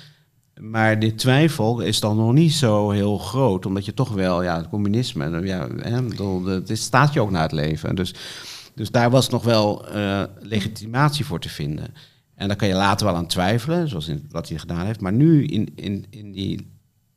[0.61, 4.57] Maar die twijfel is dan nog niet zo heel groot, omdat je toch wel, ja,
[4.57, 6.03] het communisme, ja, hè,
[6.45, 7.95] het staat je ook naar het leven.
[7.95, 8.15] Dus,
[8.79, 11.95] dus daar was nog wel uh, legitimatie voor te vinden.
[12.35, 15.01] En daar kan je later wel aan twijfelen, zoals in, wat hij gedaan heeft.
[15.01, 16.71] Maar nu in, in, in die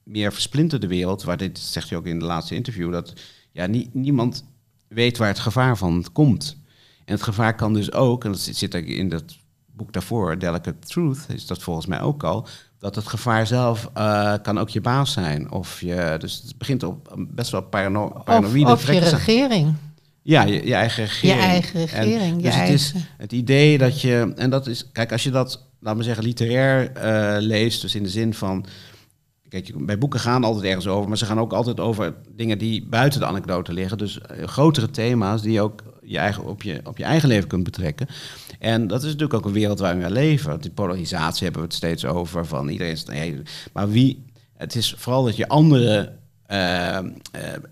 [0.04, 3.14] meer versplinterde wereld, waar dit zegt hij ook in de laatste interview, dat
[3.52, 4.44] ja, niemand
[4.88, 6.58] weet waar het gevaar van komt.
[7.06, 9.24] En het gevaar kan dus ook, en dat zit, zit in dat
[9.66, 12.48] boek daarvoor, Delicate Truth, is dat volgens mij ook al.
[12.80, 15.52] Dat het gevaar zelf uh, kan ook je baas zijn.
[15.52, 19.76] Of je, dus het begint op best wel parano paranoïde Of, of je regering.
[20.22, 21.42] Ja, je, je, eigen regering.
[21.42, 22.36] Je eigen regering.
[22.36, 25.68] En, dus het is het idee dat je, en dat is, kijk, als je dat,
[25.80, 28.66] laten we zeggen, literair uh, leest, dus in de zin van
[29.52, 32.86] Kijk, bij boeken gaan altijd ergens over, maar ze gaan ook altijd over dingen die
[32.86, 33.98] buiten de anekdote liggen.
[33.98, 37.48] Dus uh, grotere thema's die je ook je eigen, op, je, op je eigen leven
[37.48, 38.08] kunt betrekken.
[38.60, 40.62] En dat is natuurlijk ook een wereld waarin we leven.
[40.62, 42.46] Die polarisatie hebben we het steeds over.
[42.46, 43.42] Van iedereen is, nee,
[43.74, 44.26] maar wie.
[44.58, 46.14] Het is vooral dat je andere
[46.52, 46.98] uh,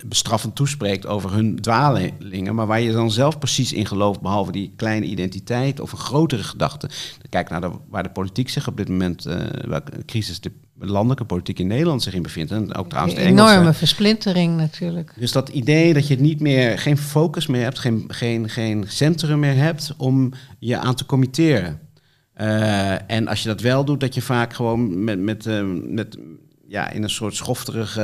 [0.05, 4.73] bestraffend toespreekt over hun dwalingen, maar waar je dan zelf precies in gelooft, behalve die
[4.75, 6.89] kleine identiteit of een grotere gedachte.
[7.29, 9.35] Kijk naar de, waar de politiek zich op dit moment, uh,
[9.67, 12.51] welke crisis de landelijke politiek in Nederland zich in bevindt.
[12.51, 13.51] En ook trouwens de Engelse.
[13.51, 15.13] Enorme versplintering natuurlijk.
[15.17, 19.39] Dus dat idee dat je niet meer, geen focus meer hebt, geen, geen, geen centrum
[19.39, 21.79] meer hebt om je aan te committeren.
[22.41, 26.17] Uh, en als je dat wel doet, dat je vaak gewoon met, met, uh, met,
[26.69, 28.01] ja, in een soort schofterige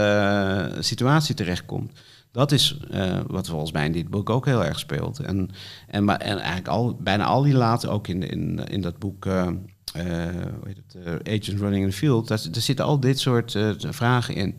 [0.75, 1.99] uh, situatie terechtkomt.
[2.31, 2.79] Dat is
[3.27, 5.19] wat volgens mij in dit boek ook heel erg speelt.
[5.19, 5.49] En,
[5.87, 9.25] en, maar, en eigenlijk al, bijna al die laten, ook in, in, in dat boek
[9.25, 13.57] uh, hoe heet het, Agents Running in the Field, daar, daar zitten al dit soort
[13.77, 14.55] vragen in.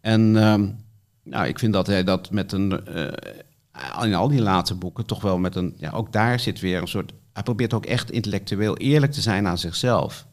[0.00, 0.76] En um,
[1.22, 2.86] nou, ik vind dat hij dat met een,
[4.02, 6.88] in al die late boeken toch wel met een, ja, ook daar zit weer een
[6.88, 10.26] soort, hij probeert ook echt intellectueel eerlijk te zijn aan zichzelf.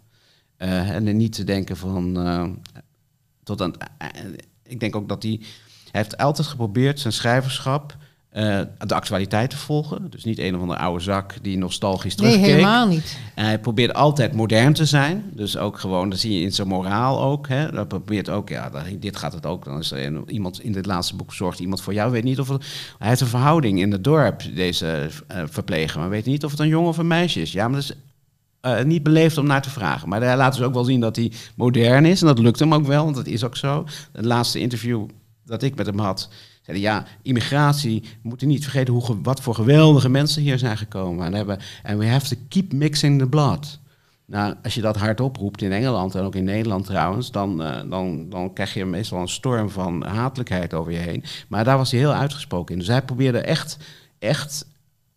[0.57, 2.17] en niet te denken van,
[3.43, 3.73] tot aan,
[4.63, 5.39] ik denk ook dat hij,
[5.91, 7.95] hij heeft altijd geprobeerd zijn schrijverschap
[8.37, 10.09] uh, de actualiteit te volgen.
[10.09, 12.41] Dus niet een of andere oude zak die nostalgisch terugkeek.
[12.41, 13.17] Nee, helemaal niet.
[13.35, 15.23] En hij probeert altijd modern te zijn.
[15.31, 17.47] Dus ook gewoon, dat zie je in zijn moraal ook.
[17.47, 17.71] Hè.
[17.71, 19.65] Dat probeert ook, ja, dit gaat het ook.
[19.65, 22.11] Dan is er iemand in dit laatste boek zorgt iemand voor jou.
[22.11, 22.65] Weet niet of het,
[22.99, 25.99] hij heeft een verhouding in het dorp, deze uh, verpleger.
[25.99, 27.51] Maar weet niet of het een jongen of een meisje is.
[27.51, 27.95] Ja, maar dat is
[28.65, 30.09] uh, niet beleefd om naar te vragen.
[30.09, 32.21] Maar hij laat dus ook wel zien dat hij modern is.
[32.21, 33.85] En dat lukt hem ook wel, want dat is ook zo.
[34.11, 35.05] Het laatste interview
[35.45, 36.29] dat ik met hem had
[36.63, 41.25] zeiden ja, immigratie, we moeten niet vergeten hoe, wat voor geweldige mensen hier zijn gekomen.
[41.25, 43.79] En, hebben, en we have to keep mixing the blood.
[44.25, 47.79] Nou, als je dat hardop roept in Engeland en ook in Nederland trouwens, dan, uh,
[47.89, 51.23] dan, dan krijg je meestal een storm van hatelijkheid over je heen.
[51.47, 52.79] Maar daar was hij heel uitgesproken in.
[52.79, 53.77] Dus hij probeerde echt,
[54.19, 54.65] echt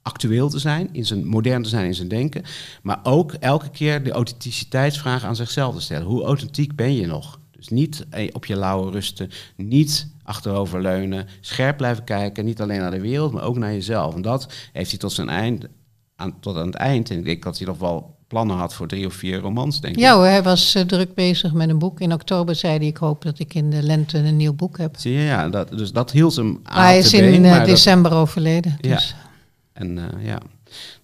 [0.06, 2.42] actueel te zijn, in zijn, modern te zijn in zijn denken.
[2.82, 6.06] Maar ook elke keer de authenticiteitsvraag aan zichzelf te stellen.
[6.06, 7.40] Hoe authentiek ben je nog?
[7.50, 12.90] Dus niet eh, op je lauwe rusten, niet achteroverleunen, scherp blijven kijken, niet alleen naar
[12.90, 14.14] de wereld, maar ook naar jezelf.
[14.14, 15.66] En dat heeft hij tot zijn eind,
[16.16, 17.10] aan, tot aan het eind.
[17.10, 19.94] En ik denk dat hij nog wel plannen had voor drie of vier romans, denk
[19.94, 20.00] ik.
[20.00, 22.00] Ja hij was uh, druk bezig met een boek.
[22.00, 24.94] In oktober zei hij, ik hoop dat ik in de lente een nieuw boek heb.
[24.98, 28.20] Zie je, ja, dat, dus dat hield hem aan Hij is in uh, december dat,
[28.20, 28.78] overleden.
[28.80, 29.08] Dus.
[29.08, 29.25] Ja,
[29.76, 30.40] en uh, ja,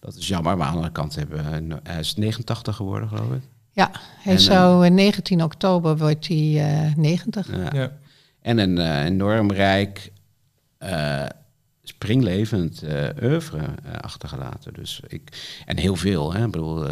[0.00, 0.56] dat is jammer.
[0.56, 3.42] Maar aan de andere kant hebben hij is 89 geworden, geloof ik.
[3.72, 7.56] Ja, hij en, zou 19 oktober wordt hij 90.
[7.56, 7.68] Ja.
[7.72, 7.92] ja.
[8.40, 10.12] En een uh, enorm rijk,
[10.82, 11.24] uh,
[11.82, 13.64] springlevend uh, oeuvre
[14.00, 14.74] achtergelaten.
[14.74, 16.44] Dus ik, en heel veel, hè.
[16.44, 16.86] Ik bedoel,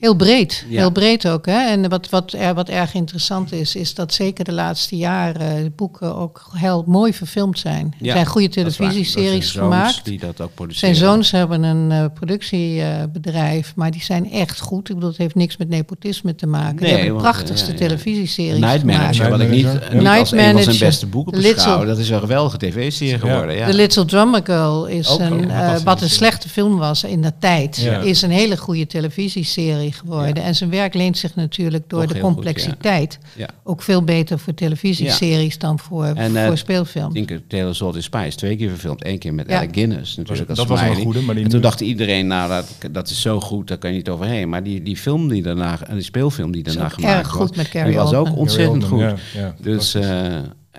[0.00, 0.78] Heel breed, ja.
[0.78, 1.46] heel breed ook.
[1.46, 1.68] Hè?
[1.68, 5.70] En wat, wat, er, wat erg interessant is, is dat zeker de laatste jaren de
[5.70, 7.94] boeken ook heel mooi verfilmd zijn.
[7.98, 10.04] Er ja, zijn goede televisieseries gemaakt.
[10.04, 10.96] Die dat ook produceren.
[10.96, 14.88] Zijn zoons hebben een uh, productiebedrijf, maar die zijn echt goed.
[14.88, 16.82] Ik bedoel, het heeft niks met nepotisme te maken.
[16.82, 20.32] Nee, die hebben de prachtigste ja, televisieseries Night Manager, wat ik niet, niet Night als
[20.32, 21.84] een van zijn beste boeken beschouw.
[21.84, 23.66] Dat is een geweldige tv-serie geworden.
[23.66, 27.32] The Little Drummer Girl is ook een, uh, wat een slechte film was in de
[27.38, 30.34] tijd, is een hele goede televisieserie geworden.
[30.34, 30.42] Ja.
[30.42, 33.48] En zijn werk leent zich natuurlijk door Toch de complexiteit goed, ja.
[33.62, 37.14] ook veel beter voor televisieseries dan voor, en, uh, voor speelfilm.
[37.14, 39.02] Ik denk Taylor Salt in Spice twee keer verfilmd.
[39.02, 40.48] één keer met Alec Guinness natuurlijk.
[40.54, 43.40] Dat, was een goede, maar die En toen dacht iedereen, nou dat, dat is zo
[43.40, 44.48] goed, daar kan je niet overheen.
[44.48, 47.68] Maar die, die film die daarna, die speelfilm die daarna gemaakt erg goed was, met
[47.68, 49.12] Carrie die was ook ontzettend goed.
[49.34, 49.96] Ja, dus...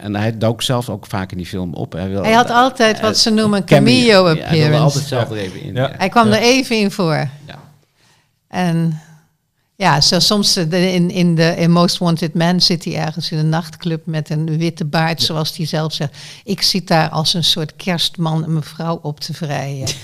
[0.01, 1.93] En hij dook zelf ook vaak in die film op.
[1.93, 4.55] Hij, wil, hij had altijd wat ze noemen een cameo appearance.
[4.55, 5.73] hij altijd zelf er even in.
[5.73, 5.91] Ja.
[5.97, 7.29] Hij kwam er even in voor.
[8.47, 9.01] En
[9.75, 13.49] ja, zo soms in, in de in Most Wanted Man zit hij ergens in een
[13.49, 16.17] nachtclub met een witte baard, zoals hij zelf zegt.
[16.43, 19.87] Ik zit daar als een soort kerstman een mevrouw op te vrijen.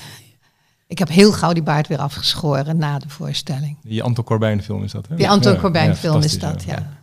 [0.88, 3.78] Ik heb heel gauw die baard weer afgeschoren na de voorstelling.
[3.84, 5.16] Die Anton Corbijn film is dat, hè?
[5.16, 7.03] Die Anton Corbijn film is dat, ja.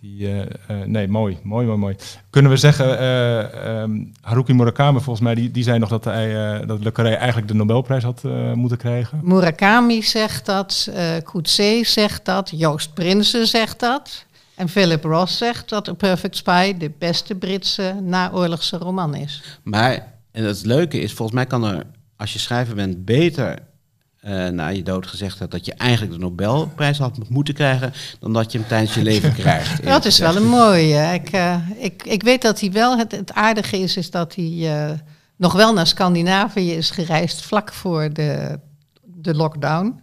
[0.00, 0.46] Die, uh, uh,
[0.84, 1.96] nee, mooi, mooi, mooi, mooi.
[2.30, 6.66] Kunnen we zeggen, uh, um, Haruki Murakami volgens mij, die, die zei nog dat, hij,
[6.66, 8.22] dat Le Carré eigenlijk de Nobelprijs had
[8.54, 9.20] moeten krijgen.
[9.22, 14.26] Murakami zegt dat, uh, Coetzee zegt dat, Joost Prinsen zegt dat.
[14.54, 19.58] En Philip Ross zegt dat A Perfect Spy de beste Britse naoorlogse roman is.
[19.62, 21.86] Maar, en het leuke is, volgens mij kan er,
[22.16, 23.58] als je schrijver bent, beter
[24.24, 28.32] uh, na je dood gezegd had dat je eigenlijk de Nobelprijs had moeten krijgen, dan
[28.32, 29.84] dat je hem tijdens je leven krijgt.
[29.84, 31.14] Dat is wel een mooie.
[31.14, 34.44] Ik, uh, ik, ik weet dat hij wel, het, het aardige is, is dat hij
[34.44, 34.90] uh,
[35.36, 38.58] nog wel naar Scandinavië is gereisd vlak voor de,
[39.02, 40.00] de lockdown.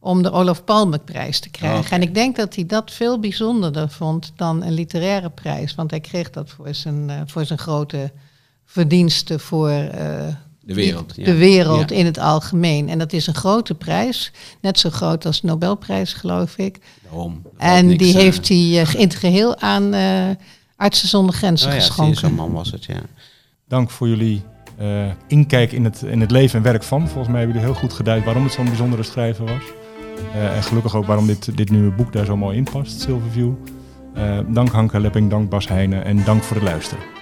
[0.00, 1.78] Om de Olaf Palme-prijs te krijgen.
[1.78, 1.98] Okay.
[1.98, 5.74] En ik denk dat hij dat veel bijzonderder vond dan een literaire prijs.
[5.74, 8.12] Want hij kreeg dat voor zijn, voor zijn grote
[8.64, 9.70] verdiensten voor
[10.68, 11.12] de wereld.
[11.16, 11.24] Ja.
[11.24, 11.96] De wereld ja.
[11.96, 12.88] in het algemeen.
[12.88, 14.32] En dat is een grote prijs.
[14.60, 16.78] Net zo groot als de Nobelprijs, geloof ik.
[17.02, 20.28] Daarom, en niks, die uh, heeft hij uh, in het geheel aan uh,
[20.76, 22.16] Artsen zonder Grenzen oh, ja, geschonken.
[22.16, 23.00] Zo'n man was het, ja.
[23.68, 24.42] Dank voor jullie
[24.80, 27.08] uh, inkijk in het, in het leven en werk van.
[27.08, 29.62] Volgens mij hebben jullie heel goed geduid waarom het zo'n bijzondere schrijver was.
[30.34, 33.52] Uh, en gelukkig ook waarom dit, dit nieuwe boek daar zo mooi in past, Silverview.
[34.16, 37.17] Uh, dank Hanke Lepping, dank Bas Heijnen en dank voor het luisteren.